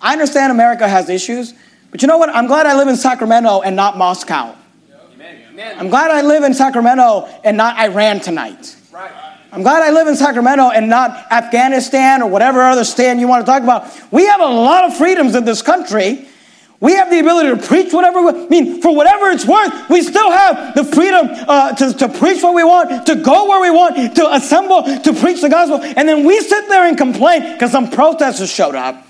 [0.01, 1.55] I understand America has issues.
[1.91, 2.29] But you know what?
[2.29, 4.55] I'm glad I live in Sacramento and not Moscow.
[5.15, 5.77] Amen.
[5.79, 8.77] I'm glad I live in Sacramento and not Iran tonight.
[8.93, 9.11] Right.
[9.51, 13.45] I'm glad I live in Sacramento and not Afghanistan or whatever other stand you want
[13.45, 13.91] to talk about.
[14.13, 16.28] We have a lot of freedoms in this country.
[16.81, 20.01] We have the ability to preach whatever we I mean, for whatever it's worth, we
[20.03, 23.71] still have the freedom uh, to, to preach what we want, to go where we
[23.71, 25.81] want, to assemble, to preach the gospel.
[25.83, 29.05] And then we sit there and complain because some protesters showed up.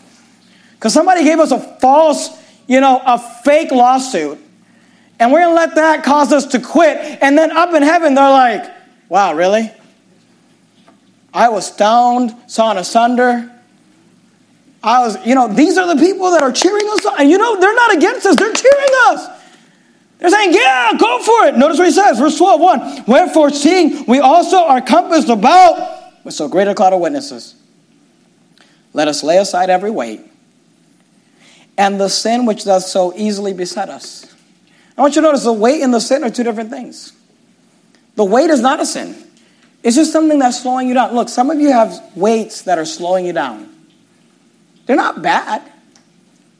[0.74, 2.30] Because somebody gave us a false,
[2.66, 4.38] you know, a fake lawsuit.
[5.18, 6.96] And we're going to let that cause us to quit.
[7.20, 8.64] And then up in heaven, they're like,
[9.10, 9.70] wow, really?
[11.34, 13.52] I was stoned, sawn asunder.
[14.82, 17.06] I was, you know, these are the people that are cheering us.
[17.18, 19.26] And you know, they're not against us, they're cheering us.
[20.18, 21.56] They're saying, yeah, go for it.
[21.56, 23.04] Notice what he says, verse 12, 1.
[23.06, 27.54] Wherefore, seeing we also are compassed about with so great a cloud of witnesses,
[28.92, 30.22] let us lay aside every weight
[31.78, 34.26] and the sin which does so easily beset us.
[34.96, 37.12] I want you to notice the weight and the sin are two different things.
[38.16, 39.14] The weight is not a sin.
[39.84, 41.14] It's just something that's slowing you down.
[41.14, 43.67] Look, some of you have weights that are slowing you down.
[44.88, 45.62] They're not bad.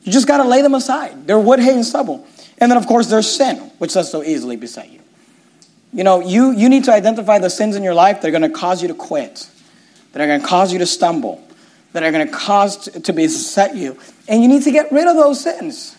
[0.05, 1.27] You just got to lay them aside.
[1.27, 2.27] They're wood, hay, and stubble.
[2.59, 5.01] And then, of course, there's sin, which does so easily beset you.
[5.95, 8.43] You know, you, you need to identify the sins in your life that are going
[8.43, 9.49] to cause you to quit,
[10.13, 11.43] that are going to cause you to stumble,
[11.95, 13.99] that are going to cause to, beset you.
[14.29, 15.97] And you need to get rid of those sins.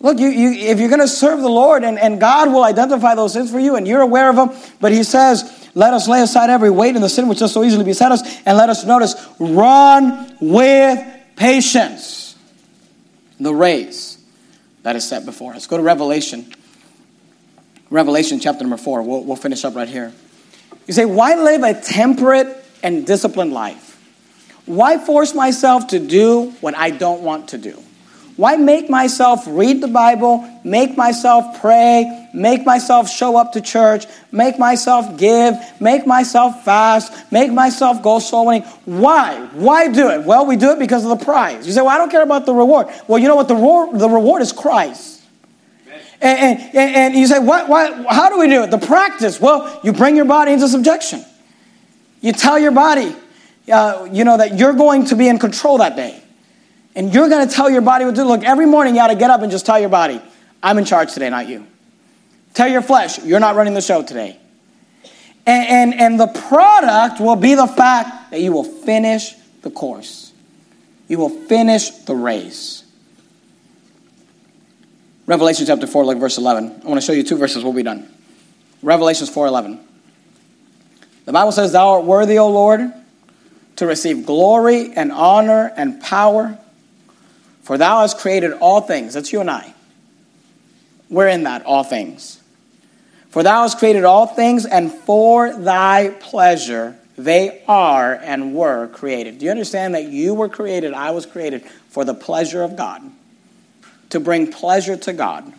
[0.00, 3.14] Look, you, you, if you're going to serve the Lord, and, and God will identify
[3.14, 4.50] those sins for you, and you're aware of them,
[4.80, 7.64] but He says, let us lay aside every weight and the sin which does so
[7.64, 10.98] easily beset us, and let us notice, run with
[11.36, 12.36] patience
[13.40, 14.22] the race
[14.82, 15.66] that is set before us.
[15.66, 16.52] Go to Revelation.
[17.90, 19.02] Revelation chapter number four.
[19.02, 20.12] We'll, we'll finish up right here.
[20.86, 23.90] You say, why live a temperate and disciplined life?
[24.66, 27.82] Why force myself to do what I don't want to do?
[28.42, 34.06] Why make myself read the Bible, make myself pray, make myself show up to church,
[34.32, 38.64] make myself give, make myself fast, make myself go soul winning?
[38.84, 39.46] Why?
[39.52, 40.24] Why do it?
[40.24, 41.68] Well, we do it because of the prize.
[41.68, 42.88] You say, well, I don't care about the reward.
[43.06, 43.46] Well, you know what?
[43.46, 45.22] The, reward, the reward is Christ.
[46.20, 48.72] And, and, and you say, what, what, how do we do it?
[48.72, 49.40] The practice.
[49.40, 51.24] Well, you bring your body into subjection.
[52.20, 53.14] You tell your body,
[53.72, 56.21] uh, you know, that you're going to be in control that day.
[56.94, 58.24] And you're going to tell your body what to do.
[58.26, 60.20] Look, every morning you got to get up and just tell your body,
[60.62, 61.66] I'm in charge today, not you.
[62.54, 64.38] Tell your flesh, you're not running the show today.
[65.46, 70.32] And, and, and the product will be the fact that you will finish the course.
[71.08, 72.84] You will finish the race.
[75.26, 76.82] Revelation chapter 4, look verse 11.
[76.84, 78.08] I want to show you two verses, we'll be done.
[78.82, 79.80] Revelations 4 11.
[81.24, 82.80] The Bible says, Thou art worthy, O Lord,
[83.76, 86.58] to receive glory and honor and power
[87.62, 89.14] for thou hast created all things.
[89.14, 89.74] That's you and I.
[91.08, 92.40] We're in that, all things.
[93.30, 99.38] For thou hast created all things, and for thy pleasure they are and were created.
[99.38, 103.02] Do you understand that you were created, I was created for the pleasure of God?
[104.10, 105.52] To bring pleasure to God.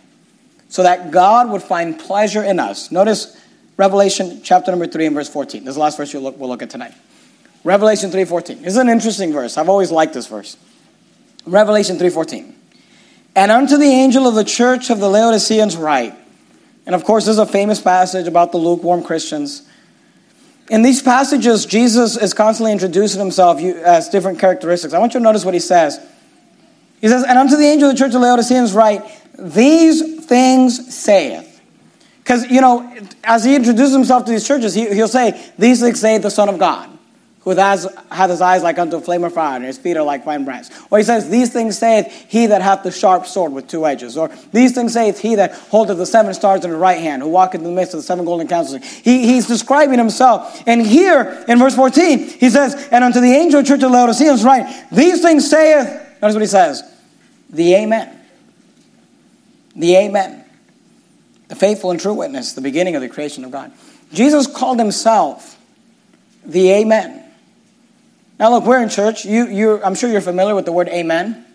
[0.70, 2.92] So that God would find pleasure in us.
[2.92, 3.40] Notice
[3.78, 5.64] Revelation chapter number 3 and verse 14.
[5.64, 6.94] This is the last verse we'll look, we'll look at tonight.
[7.64, 8.60] Revelation 3.14.
[8.60, 9.58] This is an interesting verse.
[9.58, 10.58] I've always liked this verse.
[11.46, 12.54] Revelation 3:14.
[13.36, 16.14] And unto the angel of the church of the Laodiceans write.
[16.86, 19.64] And of course, this is a famous passage about the lukewarm Christians.
[20.70, 24.94] In these passages, Jesus is constantly introducing himself as different characteristics.
[24.94, 26.00] I want you to notice what he says.
[27.02, 29.04] He says, And unto the angel of the church of Laodiceans write,
[29.38, 31.62] These things saith.
[32.20, 32.90] Because, you know,
[33.24, 36.48] as he introduces himself to these churches, he, will say, These things saith the Son
[36.48, 36.93] of God
[37.44, 40.04] who has, hath his eyes like unto a flame of fire, and his feet are
[40.04, 40.72] like fine brass.
[40.90, 44.18] Or he says, These things saith he that hath the sharp sword with two edges.
[44.18, 47.30] Or these things saith he that holdeth the seven stars in the right hand, who
[47.30, 48.88] walketh in the midst of the seven golden candlesticks.
[48.88, 50.64] He, he's describing himself.
[50.66, 53.92] And here in verse 14, he says, And unto the angel of the church of
[53.92, 55.88] Laodiceans write, These things saith,
[56.22, 56.84] notice what he says,
[57.50, 58.20] the Amen.
[59.76, 60.46] The Amen.
[61.50, 63.72] The faithful and true witness, the beginning of the creation of God.
[64.14, 65.60] Jesus called himself
[66.46, 67.23] the Amen.
[68.44, 69.24] Now, look, we're in church.
[69.24, 71.46] You, you, I'm sure you're familiar with the word amen.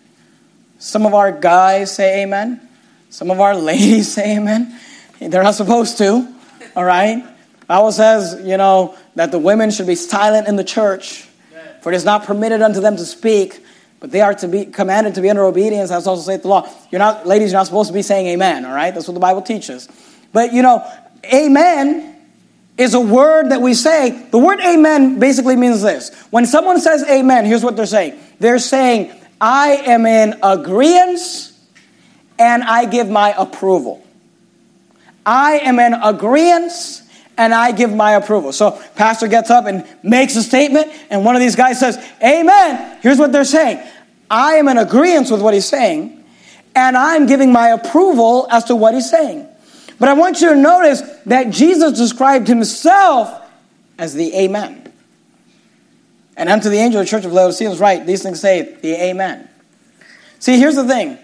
[0.79, 2.67] Some of our guys say amen.
[3.11, 4.75] Some of our ladies say amen.
[5.19, 6.27] They're not supposed to,
[6.75, 7.23] all right?
[7.67, 11.29] Bible says, you know, that the women should be silent in the church,
[11.81, 13.63] for it is not permitted unto them to speak,
[13.99, 16.67] but they are to be commanded to be under obedience, as also saith the law.
[16.89, 18.91] You're not, ladies, you're not supposed to be saying amen, all right?
[18.91, 19.87] That's what the Bible teaches.
[20.33, 20.83] But, you know,
[21.31, 22.18] amen
[22.79, 24.27] is a word that we say.
[24.31, 26.15] The word amen basically means this.
[26.31, 31.51] When someone says amen, here's what they're saying they're saying, I am in agreement
[32.39, 34.03] and I give my approval.
[35.25, 36.71] I am in agreement
[37.37, 38.53] and I give my approval.
[38.53, 42.97] So, pastor gets up and makes a statement, and one of these guys says, Amen.
[43.01, 43.85] Here's what they're saying
[44.29, 46.23] I am in agreement with what he's saying,
[46.75, 49.48] and I'm giving my approval as to what he's saying.
[49.99, 53.49] But I want you to notice that Jesus described himself
[53.97, 54.91] as the Amen.
[56.37, 58.93] And unto the angel of the church of Laodicea is right, these things say the
[58.93, 59.49] Amen.
[60.39, 61.17] See, here's the thing.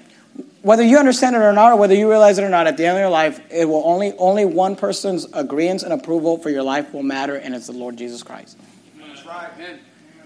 [0.61, 2.85] Whether you understand it or not, or whether you realize it or not, at the
[2.85, 6.63] end of your life, it will only only one person's agreement and approval for your
[6.63, 8.57] life will matter, and it's the Lord Jesus Christ.
[8.97, 9.79] That's right, man.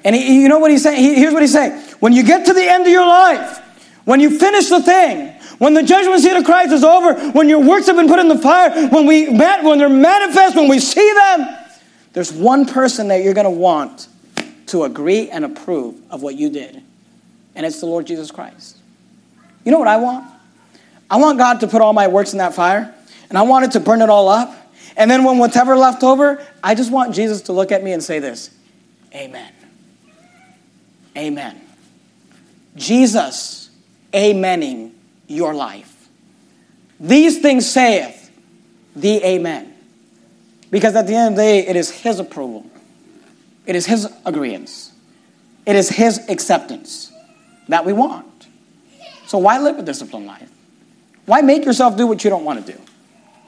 [0.03, 0.97] And he, you know what he's saying?
[1.03, 1.79] He, here's what he's saying.
[1.99, 3.59] When you get to the end of your life,
[4.05, 7.59] when you finish the thing, when the judgment seat of Christ is over, when your
[7.59, 10.79] works have been put in the fire, when we met, when they're manifest, when we
[10.79, 11.55] see them,
[12.13, 14.07] there's one person that you're going to want
[14.67, 16.81] to agree and approve of what you did,
[17.55, 18.77] and it's the Lord Jesus Christ.
[19.65, 20.25] You know what I want?
[21.09, 22.93] I want God to put all my works in that fire,
[23.29, 24.55] and I want it to burn it all up.
[24.95, 28.03] And then when whatever left over, I just want Jesus to look at me and
[28.03, 28.51] say this
[29.13, 29.51] Amen.
[31.17, 31.59] Amen.
[32.75, 33.69] Jesus,
[34.13, 34.88] amening
[35.29, 36.09] your life.
[36.99, 38.29] These things saith
[38.95, 39.73] the Amen.
[40.69, 42.65] Because at the end of the day, it is His approval,
[43.65, 44.91] it is His agreement,
[45.65, 47.11] it is His acceptance
[47.69, 48.47] that we want.
[49.27, 50.49] So why live a disciplined life?
[51.25, 52.79] Why make yourself do what you don't want to do?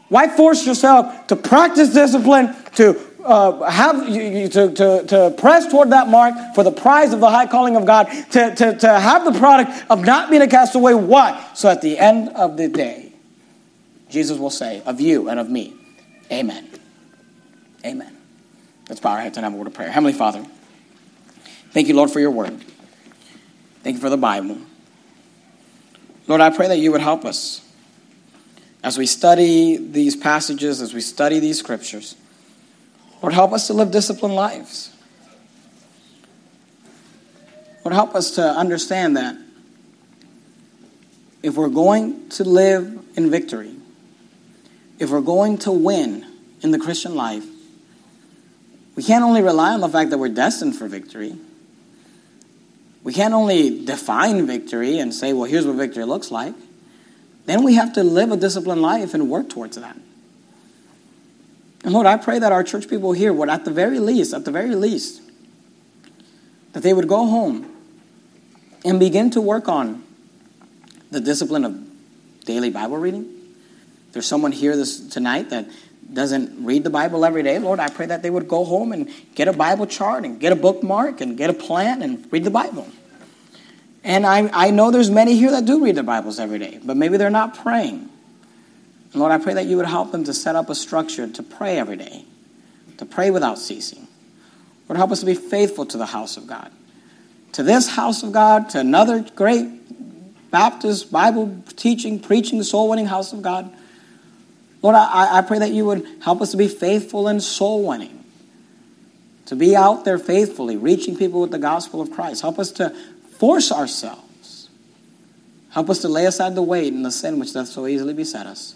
[0.09, 2.93] Why force yourself to practice discipline, to
[3.24, 7.30] uh, have you, to, to, to press toward that mark for the prize of the
[7.30, 10.93] high calling of God, to, to, to have the product of not being a castaway?
[10.93, 11.47] Why?
[11.53, 13.13] So at the end of the day,
[14.09, 15.76] Jesus will say, of you and of me,
[16.32, 16.67] Amen.
[17.86, 18.17] Amen.
[18.88, 19.91] Let's bow our heads and have a word of prayer.
[19.91, 20.45] Heavenly Father,
[21.72, 22.63] thank you, Lord, for your word.
[23.84, 24.57] Thank you for the Bible.
[26.28, 27.67] Lord, I pray that you would help us
[28.84, 32.15] as we study these passages, as we study these scriptures.
[33.22, 34.95] Lord, help us to live disciplined lives.
[37.84, 39.36] Lord, help us to understand that
[41.43, 43.76] if we're going to live in victory,
[44.99, 46.26] if we're going to win
[46.61, 47.45] in the Christian life,
[48.95, 51.36] we can't only rely on the fact that we're destined for victory
[53.03, 56.53] we can't only define victory and say, well, here's what victory looks like.
[57.45, 59.97] Then we have to live a disciplined life and work towards that.
[61.84, 64.45] And Lord, I pray that our church people here would, at the very least, at
[64.45, 65.21] the very least,
[66.73, 67.67] that they would go home
[68.86, 70.03] and begin to work on
[71.09, 73.29] the discipline of daily Bible reading.
[74.11, 75.67] There's someone here this tonight that
[76.13, 79.09] doesn't read the Bible every day, Lord, I pray that they would go home and
[79.34, 82.51] get a Bible chart and get a bookmark and get a plan and read the
[82.51, 82.88] Bible.
[84.03, 86.97] And I, I know there's many here that do read their Bibles every day, but
[86.97, 88.09] maybe they're not praying.
[89.14, 91.78] Lord, I pray that you would help them to set up a structure to pray
[91.78, 92.26] every day,
[92.97, 94.07] to pray without ceasing.
[94.88, 96.72] Lord, help us to be faithful to the house of God,
[97.53, 99.68] to this house of God, to another great
[100.49, 103.74] Baptist Bible teaching, preaching, soul winning house of God.
[104.82, 108.24] Lord, I, I pray that you would help us to be faithful in soul winning,
[109.45, 112.41] to be out there faithfully, reaching people with the gospel of Christ.
[112.41, 112.95] Help us to
[113.38, 114.70] force ourselves.
[115.70, 118.45] Help us to lay aside the weight and the sin which doth so easily beset
[118.45, 118.76] us.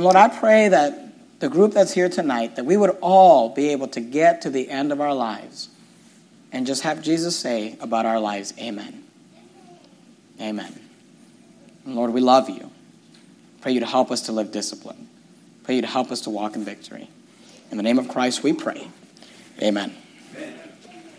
[0.00, 3.68] And Lord, I pray that the group that's here tonight, that we would all be
[3.68, 5.68] able to get to the end of our lives
[6.50, 9.04] and just have Jesus say about our lives, Amen.
[10.40, 10.80] Amen.
[11.84, 12.70] And Lord, we love you.
[13.60, 15.06] Pray you to help us to live discipline.
[15.64, 17.10] Pray you to help us to walk in victory.
[17.70, 18.88] In the name of Christ we pray.
[19.60, 19.94] Amen.